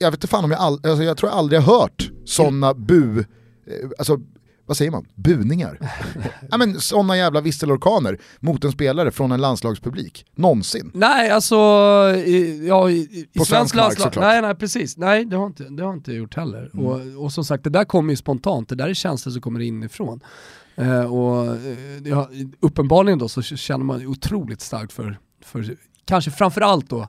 jag 0.04 0.12
vet 0.12 0.18
inte 0.18 0.28
fan 0.28 0.44
om 0.44 0.52
jag, 0.52 0.60
all, 0.60 0.74
alltså 0.74 1.04
jag 1.04 1.18
tror 1.18 1.32
jag 1.32 1.38
aldrig 1.38 1.62
har 1.62 1.80
hört 1.80 2.12
sådana 2.26 2.74
bu, 2.74 3.20
eh, 3.20 3.26
alltså 3.98 4.20
vad 4.66 4.78
säger 4.78 4.92
man, 4.92 5.06
buningar. 5.16 5.78
ja, 6.52 6.58
men 6.58 6.80
sådana 6.80 7.18
jävla 7.18 7.42
visselorkaner 7.42 8.20
mot 8.40 8.64
en 8.64 8.72
spelare 8.72 9.12
från 9.12 9.32
en 9.32 9.42
landslagspublik. 9.42 10.26
Någonsin. 10.36 10.92
Nej, 10.94 11.30
alltså 11.30 11.56
ja, 12.68 12.90
i, 12.90 13.28
i 13.34 13.40
svensk 13.40 13.76
landslag, 13.76 14.14
nej, 14.16 14.42
nej 14.42 14.56
precis, 14.56 14.98
nej 14.98 15.26
det 15.26 15.36
har 15.36 15.46
inte, 15.46 15.64
det 15.64 15.84
har 15.84 15.94
inte 15.94 16.14
gjort 16.14 16.36
heller. 16.36 16.72
Mm. 16.74 16.86
Och, 16.86 17.24
och 17.24 17.32
som 17.32 17.46
sagt, 17.46 17.64
det 17.64 17.70
där 17.70 17.84
kommer 17.84 18.14
ju 18.14 18.18
spontant, 18.18 18.70
det 18.70 18.76
där 18.76 18.88
är 18.88 18.94
känslor 18.94 19.32
som 19.34 19.42
kommer 19.42 19.60
inifrån. 19.60 20.20
Uh, 20.80 21.14
och 21.14 21.48
uh, 21.48 22.08
ja, 22.08 22.30
uppenbarligen 22.60 23.20
då 23.20 23.30
så 23.30 23.42
känner 23.42 23.86
man 23.86 24.08
otroligt 24.08 24.62
starkt 24.62 24.94
för, 24.94 25.20
för 25.46 25.78
kanske 26.06 26.32
framförallt 26.32 26.90
då, 26.90 27.08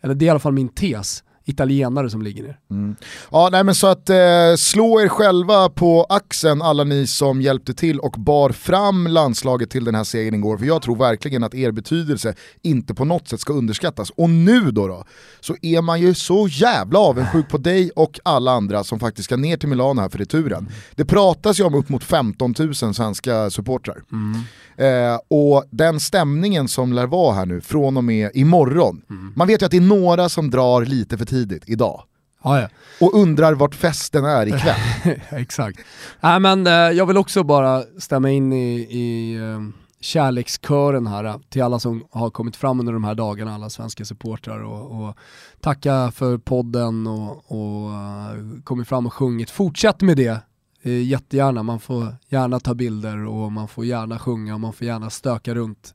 eller 0.00 0.14
det 0.14 0.24
är 0.24 0.26
i 0.26 0.30
alla 0.30 0.38
fall 0.38 0.52
min 0.52 0.68
tes, 0.68 1.24
italienare 1.44 2.10
som 2.10 2.22
ligger 2.22 2.42
ner. 2.42 2.58
Mm. 2.70 2.96
Ja, 3.30 3.48
nej 3.52 3.64
men 3.64 3.74
så 3.74 3.86
att 3.86 4.10
eh, 4.10 4.16
slå 4.58 5.00
er 5.00 5.08
själva 5.08 5.68
på 5.68 6.06
axeln 6.08 6.62
alla 6.62 6.84
ni 6.84 7.06
som 7.06 7.42
hjälpte 7.42 7.74
till 7.74 8.00
och 8.00 8.12
bar 8.12 8.50
fram 8.50 9.06
landslaget 9.06 9.70
till 9.70 9.84
den 9.84 9.94
här 9.94 10.04
segern 10.04 10.34
igår, 10.34 10.58
för 10.58 10.66
jag 10.66 10.82
tror 10.82 10.96
verkligen 10.96 11.44
att 11.44 11.54
er 11.54 11.70
betydelse 11.70 12.34
inte 12.62 12.94
på 12.94 13.04
något 13.04 13.28
sätt 13.28 13.40
ska 13.40 13.52
underskattas. 13.52 14.10
Och 14.10 14.30
nu 14.30 14.70
då, 14.70 14.86
då 14.86 15.04
så 15.40 15.56
är 15.62 15.82
man 15.82 16.00
ju 16.00 16.14
så 16.14 16.48
jävla 16.50 16.98
avundsjuk 16.98 17.48
på 17.48 17.58
dig 17.58 17.90
och 17.90 18.20
alla 18.22 18.52
andra 18.52 18.84
som 18.84 19.00
faktiskt 19.00 19.24
ska 19.24 19.36
ner 19.36 19.56
till 19.56 19.68
Milano 19.68 20.00
här 20.00 20.08
för 20.08 20.18
returen. 20.18 20.68
Det 20.94 21.04
pratas 21.04 21.60
ju 21.60 21.64
om 21.64 21.74
upp 21.74 21.88
mot 21.88 22.04
15 22.04 22.54
000 22.58 22.74
svenska 22.74 23.50
supportrar. 23.50 24.02
Mm. 24.12 24.42
Eh, 24.76 25.18
och 25.28 25.64
den 25.70 26.00
stämningen 26.00 26.68
som 26.68 26.92
lär 26.92 27.06
vara 27.06 27.34
här 27.34 27.46
nu 27.46 27.60
från 27.60 27.96
och 27.96 28.04
med 28.04 28.30
imorgon, 28.34 29.02
mm. 29.10 29.32
man 29.36 29.48
vet 29.48 29.62
ju 29.62 29.64
att 29.64 29.70
det 29.70 29.76
är 29.76 29.80
några 29.80 30.28
som 30.28 30.50
drar 30.50 30.84
lite 30.84 31.18
för 31.18 31.26
tidigt 31.30 31.64
idag. 31.66 32.02
Ah, 32.42 32.58
ja. 32.58 32.68
Och 33.00 33.14
undrar 33.14 33.54
vart 33.54 33.74
festen 33.74 34.24
är 34.24 34.46
ikväll. 34.46 35.20
Exakt. 35.40 35.80
Nej, 36.20 36.40
men, 36.40 36.66
eh, 36.66 36.72
jag 36.72 37.06
vill 37.06 37.16
också 37.16 37.42
bara 37.42 37.82
stämma 37.98 38.30
in 38.30 38.52
i, 38.52 38.74
i 38.80 39.34
eh, 39.34 39.60
kärlekskören 40.00 41.06
här 41.06 41.24
eh, 41.24 41.36
till 41.48 41.62
alla 41.62 41.78
som 41.78 42.04
har 42.10 42.30
kommit 42.30 42.56
fram 42.56 42.80
under 42.80 42.92
de 42.92 43.04
här 43.04 43.14
dagarna, 43.14 43.54
alla 43.54 43.70
svenska 43.70 44.04
supportrar 44.04 44.62
och, 44.62 45.08
och 45.08 45.16
tacka 45.60 46.12
för 46.14 46.38
podden 46.38 47.06
och, 47.06 47.52
och 47.52 47.90
uh, 47.90 48.62
kommit 48.64 48.88
fram 48.88 49.06
och 49.06 49.12
sjungit. 49.12 49.50
Fortsätt 49.50 50.00
med 50.00 50.16
det 50.16 50.40
eh, 50.82 51.02
jättegärna, 51.02 51.62
man 51.62 51.80
får 51.80 52.14
gärna 52.28 52.60
ta 52.60 52.74
bilder 52.74 53.26
och 53.26 53.52
man 53.52 53.68
får 53.68 53.84
gärna 53.84 54.18
sjunga 54.18 54.54
och 54.54 54.60
man 54.60 54.72
får 54.72 54.86
gärna 54.86 55.10
stöka 55.10 55.54
runt. 55.54 55.94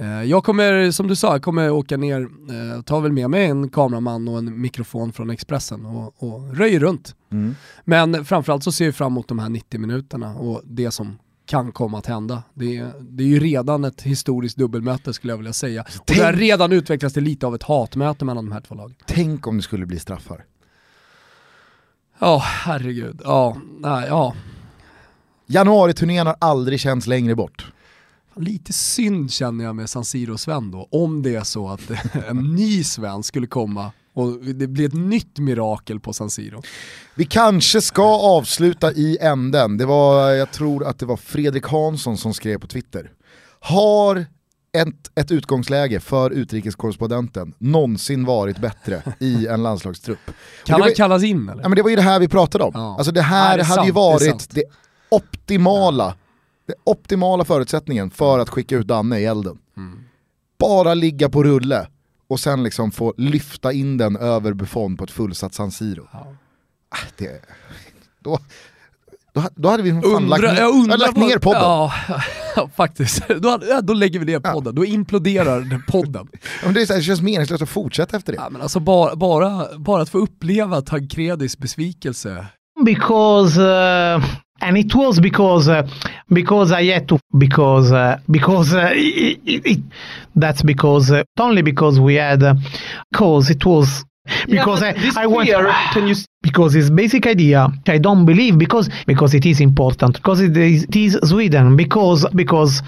Eh, 0.00 0.22
jag 0.22 0.44
kommer, 0.44 0.90
som 0.90 1.08
du 1.08 1.16
sa, 1.16 1.32
jag 1.32 1.42
kommer 1.42 1.70
åka 1.70 1.96
ner, 1.96 2.20
eh, 2.20 2.82
ta 2.82 3.00
väl 3.00 3.12
med 3.12 3.30
mig 3.30 3.46
en 3.46 3.68
kameraman 3.68 4.28
och 4.28 4.38
en 4.38 4.60
mikrofon 4.60 5.12
från 5.12 5.30
Expressen 5.30 5.86
och, 5.86 6.14
och 6.22 6.56
röjer 6.56 6.80
runt. 6.80 7.14
Mm. 7.30 7.54
Men 7.84 8.24
framförallt 8.24 8.64
så 8.64 8.72
ser 8.72 8.84
vi 8.84 8.92
fram 8.92 9.12
emot 9.12 9.28
de 9.28 9.38
här 9.38 9.48
90 9.48 9.80
minuterna 9.80 10.34
och 10.34 10.62
det 10.64 10.90
som 10.90 11.18
kan 11.46 11.72
komma 11.72 11.98
att 11.98 12.06
hända. 12.06 12.42
Det 12.54 12.76
är, 12.76 12.92
det 13.00 13.22
är 13.22 13.28
ju 13.28 13.38
redan 13.40 13.84
ett 13.84 14.02
historiskt 14.02 14.56
dubbelmöte 14.56 15.12
skulle 15.12 15.32
jag 15.32 15.38
vilja 15.38 15.52
säga. 15.52 15.82
Och 15.82 16.04
det 16.06 16.20
har 16.20 16.32
redan 16.32 16.72
utvecklats 16.72 17.14
till 17.14 17.24
lite 17.24 17.46
av 17.46 17.54
ett 17.54 17.62
hatmöte 17.62 18.24
mellan 18.24 18.44
de 18.44 18.52
här 18.52 18.60
två 18.60 18.74
lagen. 18.74 18.96
Tänk 19.06 19.46
om 19.46 19.56
det 19.56 19.62
skulle 19.62 19.86
bli 19.86 19.98
straffar. 19.98 20.44
Ja, 22.18 22.36
oh, 22.36 22.40
herregud. 22.42 23.20
Ja, 23.24 23.56
nej, 23.78 24.08
ja. 24.08 24.34
Januariturnén 25.46 26.26
har 26.26 26.36
aldrig 26.38 26.80
känts 26.80 27.06
längre 27.06 27.34
bort. 27.34 27.72
Lite 28.38 28.72
synd 28.72 29.32
känner 29.32 29.64
jag 29.64 29.76
med 29.76 29.90
San 29.90 30.04
Siro-Sven 30.04 30.70
då, 30.70 30.88
om 30.90 31.22
det 31.22 31.34
är 31.34 31.44
så 31.44 31.68
att 31.68 31.90
en 32.28 32.54
ny 32.54 32.84
Sven 32.84 33.22
skulle 33.22 33.46
komma 33.46 33.92
och 34.14 34.38
det 34.44 34.66
blir 34.66 34.86
ett 34.86 34.94
nytt 34.94 35.38
mirakel 35.38 36.00
på 36.00 36.12
San 36.12 36.30
Siro. 36.30 36.62
Vi 37.14 37.24
kanske 37.24 37.80
ska 37.80 38.18
avsluta 38.18 38.92
i 38.92 39.18
änden. 39.20 39.76
Det 39.76 39.86
var, 39.86 40.30
jag 40.30 40.50
tror 40.50 40.84
att 40.84 40.98
det 40.98 41.06
var 41.06 41.16
Fredrik 41.16 41.66
Hansson 41.66 42.18
som 42.18 42.34
skrev 42.34 42.58
på 42.58 42.66
Twitter. 42.66 43.10
Har 43.60 44.26
ett, 44.72 45.10
ett 45.14 45.30
utgångsläge 45.30 46.00
för 46.00 46.30
utrikeskorrespondenten 46.30 47.54
någonsin 47.58 48.24
varit 48.24 48.58
bättre 48.58 49.02
i 49.20 49.46
en 49.46 49.62
landslagstrupp. 49.62 50.18
Kan 50.64 50.82
han 50.82 50.94
kallas 50.96 51.22
in 51.22 51.48
eller? 51.48 51.62
Ja, 51.62 51.68
men 51.68 51.76
det 51.76 51.82
var 51.82 51.90
ju 51.90 51.96
det 51.96 52.02
här 52.02 52.20
vi 52.20 52.28
pratade 52.28 52.64
om. 52.64 52.70
Ja. 52.74 52.96
Alltså 52.98 53.12
det 53.12 53.22
här 53.22 53.48
Nej, 53.48 53.58
det 53.58 53.64
hade 53.64 53.76
sant, 53.76 53.88
ju 53.88 53.92
varit 53.92 54.50
det, 54.50 54.60
det 54.60 54.64
optimala, 55.08 56.04
ja. 56.04 56.14
Det 56.68 56.74
optimala 56.84 57.44
förutsättningen 57.44 58.10
för 58.10 58.38
att 58.38 58.48
skicka 58.48 58.76
ut 58.76 58.86
Danne 58.86 59.18
i 59.18 59.24
elden. 59.24 59.58
Mm. 59.76 59.98
Bara 60.58 60.94
ligga 60.94 61.28
på 61.28 61.42
rulle 61.42 61.86
och 62.28 62.40
sen 62.40 62.62
liksom 62.62 62.90
få 62.90 63.14
lyfta 63.16 63.72
in 63.72 63.96
den 63.96 64.16
över 64.16 64.52
Buffon 64.52 64.96
på 64.96 65.04
ett 65.04 65.10
fullsatt 65.10 65.54
San 65.54 65.70
Siro. 65.70 66.08
Ja. 66.12 66.34
Ah, 66.88 66.96
det, 67.18 67.42
då, 68.20 68.38
då, 69.32 69.44
då 69.54 69.68
hade 69.68 69.82
vi 69.82 69.90
fan 69.90 70.04
undra, 70.04 70.36
lagt, 70.36 70.42
ner, 70.42 70.96
lagt 70.96 71.16
ner 71.16 71.38
podden. 71.38 71.62
Ja, 71.62 71.92
faktiskt. 72.76 73.28
Då, 73.40 73.58
då 73.82 73.92
lägger 73.92 74.18
vi 74.18 74.24
ner 74.24 74.40
podden, 74.40 74.72
ja. 74.76 74.80
då 74.80 74.84
imploderar 74.84 75.82
podden. 75.88 76.28
men 76.64 76.74
det, 76.74 76.82
är 76.82 76.86
så 76.86 76.92
här, 76.92 77.00
det 77.00 77.04
känns 77.04 77.22
meningslöst 77.22 77.62
att 77.62 77.68
fortsätta 77.68 78.16
efter 78.16 78.32
det. 78.32 78.38
Ja, 78.38 78.50
men 78.50 78.62
alltså 78.62 78.80
bara, 78.80 79.16
bara, 79.16 79.78
bara 79.78 80.02
att 80.02 80.08
få 80.08 80.18
uppleva 80.18 80.82
Tancredis 80.82 81.58
besvikelse. 81.58 82.46
Because, 82.84 83.60
uh, 83.60 84.24
and 84.60 84.76
it 84.76 84.94
was 84.94 85.20
because, 85.20 85.68
uh, 85.68 85.88
because 86.28 86.72
I 86.72 86.84
had 86.84 87.08
to, 87.08 87.18
because, 87.36 87.92
uh, 87.92 88.18
because 88.30 88.74
uh, 88.74 88.92
it, 88.94 89.40
it, 89.44 89.80
that's 90.34 90.62
because, 90.62 91.10
uh, 91.10 91.24
only 91.38 91.62
because 91.62 92.00
we 92.00 92.14
had, 92.14 92.42
uh, 92.42 92.54
because 93.10 93.50
it 93.50 93.64
was 93.64 94.04
because 94.46 94.82
yeah, 94.82 94.92
I, 95.16 95.22
I 95.22 95.26
want 95.26 95.48
can 95.92 96.06
you 96.06 96.14
because 96.42 96.74
his 96.74 96.90
basic 96.90 97.26
idea. 97.26 97.68
I 97.86 97.98
don't 97.98 98.26
believe 98.26 98.58
because 98.58 98.88
because 99.06 99.34
it 99.34 99.46
is 99.46 99.60
important 99.60 100.14
because 100.14 100.40
it 100.40 100.56
is, 100.56 100.84
it 100.84 100.96
is 100.96 101.18
Sweden 101.24 101.76
because 101.76 102.26
because 102.34 102.82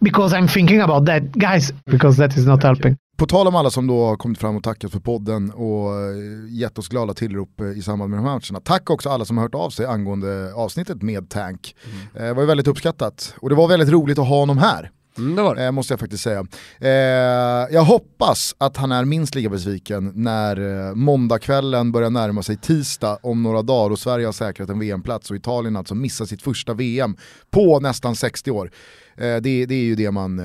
because 0.00 0.36
I'm 0.36 0.48
thinking 0.48 0.80
about 0.80 1.06
that 1.06 1.22
guys 1.22 1.72
because 1.84 2.22
that 2.22 2.36
is 2.36 2.46
not 2.46 2.62
helping. 2.62 2.96
På 3.16 3.26
tal 3.26 3.46
om 3.46 3.56
alla 3.56 3.70
som 3.70 3.86
då 3.86 4.06
har 4.06 4.16
kommit 4.16 4.38
fram 4.38 4.56
och 4.56 4.62
tackat 4.62 4.92
för 4.92 5.00
podden 5.00 5.50
och 5.50 5.94
eh, 5.94 6.16
gett 6.48 6.78
oss 6.78 6.88
glada 6.88 7.14
tillrop 7.14 7.60
eh, 7.60 7.66
i 7.66 7.82
samband 7.82 8.10
med 8.10 8.18
de 8.18 8.24
här 8.26 8.32
matcherna. 8.32 8.60
Tack 8.64 8.90
också 8.90 9.10
alla 9.10 9.24
som 9.24 9.36
har 9.36 9.44
hört 9.44 9.54
av 9.54 9.70
sig 9.70 9.86
angående 9.86 10.52
avsnittet 10.54 11.02
med 11.02 11.30
Tank. 11.30 11.74
Mm. 11.84 12.24
Eh, 12.24 12.28
det 12.28 12.34
var 12.34 12.42
ju 12.42 12.46
väldigt 12.46 12.68
uppskattat 12.68 13.34
och 13.40 13.48
det 13.48 13.54
var 13.54 13.68
väldigt 13.68 13.88
roligt 13.88 14.18
att 14.18 14.28
ha 14.28 14.38
honom 14.38 14.58
här. 14.58 14.90
Mm, 15.18 15.36
det 15.36 15.42
var 15.42 15.54
det. 15.54 15.64
Eh, 15.64 15.72
måste 15.72 15.92
jag 15.92 16.00
faktiskt 16.00 16.22
säga. 16.22 16.46
Eh, 16.80 17.74
jag 17.74 17.84
hoppas 17.84 18.54
att 18.58 18.76
han 18.76 18.92
är 18.92 19.04
minst 19.04 19.34
lika 19.34 19.48
besviken 19.48 20.12
när 20.14 20.88
eh, 20.88 20.94
måndagskvällen 20.94 21.92
börjar 21.92 22.10
närma 22.10 22.42
sig 22.42 22.56
tisdag 22.56 23.18
om 23.22 23.42
några 23.42 23.62
dagar 23.62 23.90
och 23.90 23.98
Sverige 23.98 24.26
har 24.26 24.32
säkrat 24.32 24.68
en 24.68 24.78
VM-plats 24.78 25.30
och 25.30 25.36
Italien 25.36 25.76
alltså 25.76 25.94
missar 25.94 26.24
sitt 26.24 26.42
första 26.42 26.74
VM 26.74 27.16
på 27.50 27.80
nästan 27.80 28.16
60 28.16 28.50
år. 28.50 28.70
Eh, 29.18 29.36
det, 29.36 29.66
det, 29.66 29.74
är 29.74 29.84
ju 29.84 29.94
det 29.94 30.10
man 30.10 30.38
eh, 30.38 30.44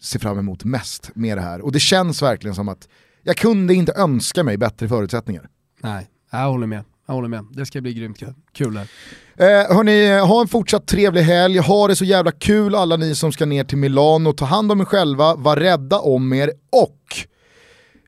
ser 0.00 0.18
fram 0.18 0.38
emot 0.38 0.64
mest 0.64 1.10
med 1.14 1.36
det 1.36 1.42
här. 1.42 1.60
Och 1.60 1.72
det 1.72 1.80
känns 1.80 2.22
verkligen 2.22 2.54
som 2.54 2.68
att 2.68 2.88
jag 3.22 3.36
kunde 3.36 3.74
inte 3.74 3.92
önska 3.96 4.44
mig 4.44 4.56
bättre 4.56 4.88
förutsättningar. 4.88 5.48
Nej, 5.80 6.10
jag 6.30 6.50
håller 6.50 6.66
med. 6.66 6.84
Jag 7.06 7.14
håller 7.14 7.28
med. 7.28 7.46
Det 7.52 7.66
ska 7.66 7.80
bli 7.80 7.94
grymt 7.94 8.22
kul. 8.52 8.76
här. 8.76 8.88
Eh, 9.36 9.76
hörni, 9.76 10.18
ha 10.18 10.40
en 10.40 10.48
fortsatt 10.48 10.86
trevlig 10.86 11.22
helg. 11.22 11.58
Ha 11.58 11.88
det 11.88 11.96
så 11.96 12.04
jävla 12.04 12.32
kul 12.32 12.74
alla 12.74 12.96
ni 12.96 13.14
som 13.14 13.32
ska 13.32 13.46
ner 13.46 13.64
till 13.64 13.78
Milano. 13.78 14.32
Ta 14.32 14.44
hand 14.44 14.72
om 14.72 14.80
er 14.80 14.84
själva, 14.84 15.34
var 15.34 15.56
rädda 15.56 15.98
om 15.98 16.32
er 16.32 16.52
och 16.72 17.26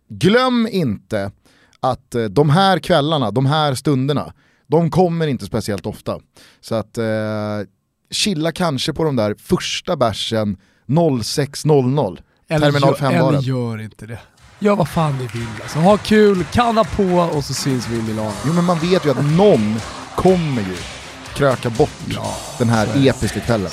glöm 0.08 0.68
inte 0.70 1.30
att 1.80 2.14
eh, 2.14 2.24
de 2.24 2.50
här 2.50 2.78
kvällarna, 2.78 3.30
de 3.30 3.46
här 3.46 3.74
stunderna, 3.74 4.32
de 4.66 4.90
kommer 4.90 5.26
inte 5.26 5.46
speciellt 5.46 5.86
ofta. 5.86 6.20
Så 6.60 6.74
att 6.74 6.98
eh, 6.98 7.04
chilla 8.12 8.52
kanske 8.52 8.92
på 8.92 9.04
de 9.04 9.16
där 9.16 9.34
första 9.38 9.96
bärsen 9.96 10.56
06.00. 10.88 12.18
Terminal 12.48 12.96
5 12.96 13.14
Eller 13.14 13.40
gör 13.40 13.80
inte 13.80 14.06
det. 14.06 14.18
Gör 14.58 14.76
vad 14.76 14.88
fan 14.88 15.18
ni 15.18 15.26
vill 15.26 15.46
alltså. 15.62 15.78
Ha 15.78 15.96
kul, 15.96 16.44
kanna 16.52 16.84
på 16.84 17.04
och 17.04 17.44
så 17.44 17.54
syns 17.54 17.88
vi 17.88 17.96
i 17.98 18.02
Milano. 18.02 18.32
Jo 18.46 18.52
men 18.52 18.64
man 18.64 18.78
vet 18.78 19.06
ju 19.06 19.10
att 19.10 19.24
någon 19.36 19.80
kommer 20.16 20.62
ju 20.62 20.76
kröka 21.34 21.70
bort 21.70 21.90
Ja, 22.06 22.36
den 22.58 22.68
här 22.68 22.86
så 22.86 22.98
episka 22.98 23.40
kvällen. 23.40 23.70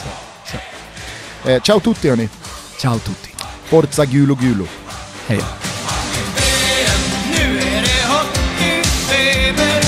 Eh, 1.45 1.61
ciao 1.61 1.79
tutti 1.79 2.09
hörni. 2.09 2.29
Ciao 2.77 2.99
tutti. 2.99 3.29
Forza 3.63 4.05
Gulo 4.05 4.35
Gulo. 4.35 4.67
Hej. 5.27 5.41
Nu 7.31 7.59
är 7.59 7.81
det 7.81 8.07
hockeyfeber 8.13 9.81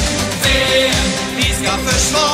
VM, 0.43 1.35
vi 1.37 1.43
ska 1.43 1.77
försvara 1.77 2.30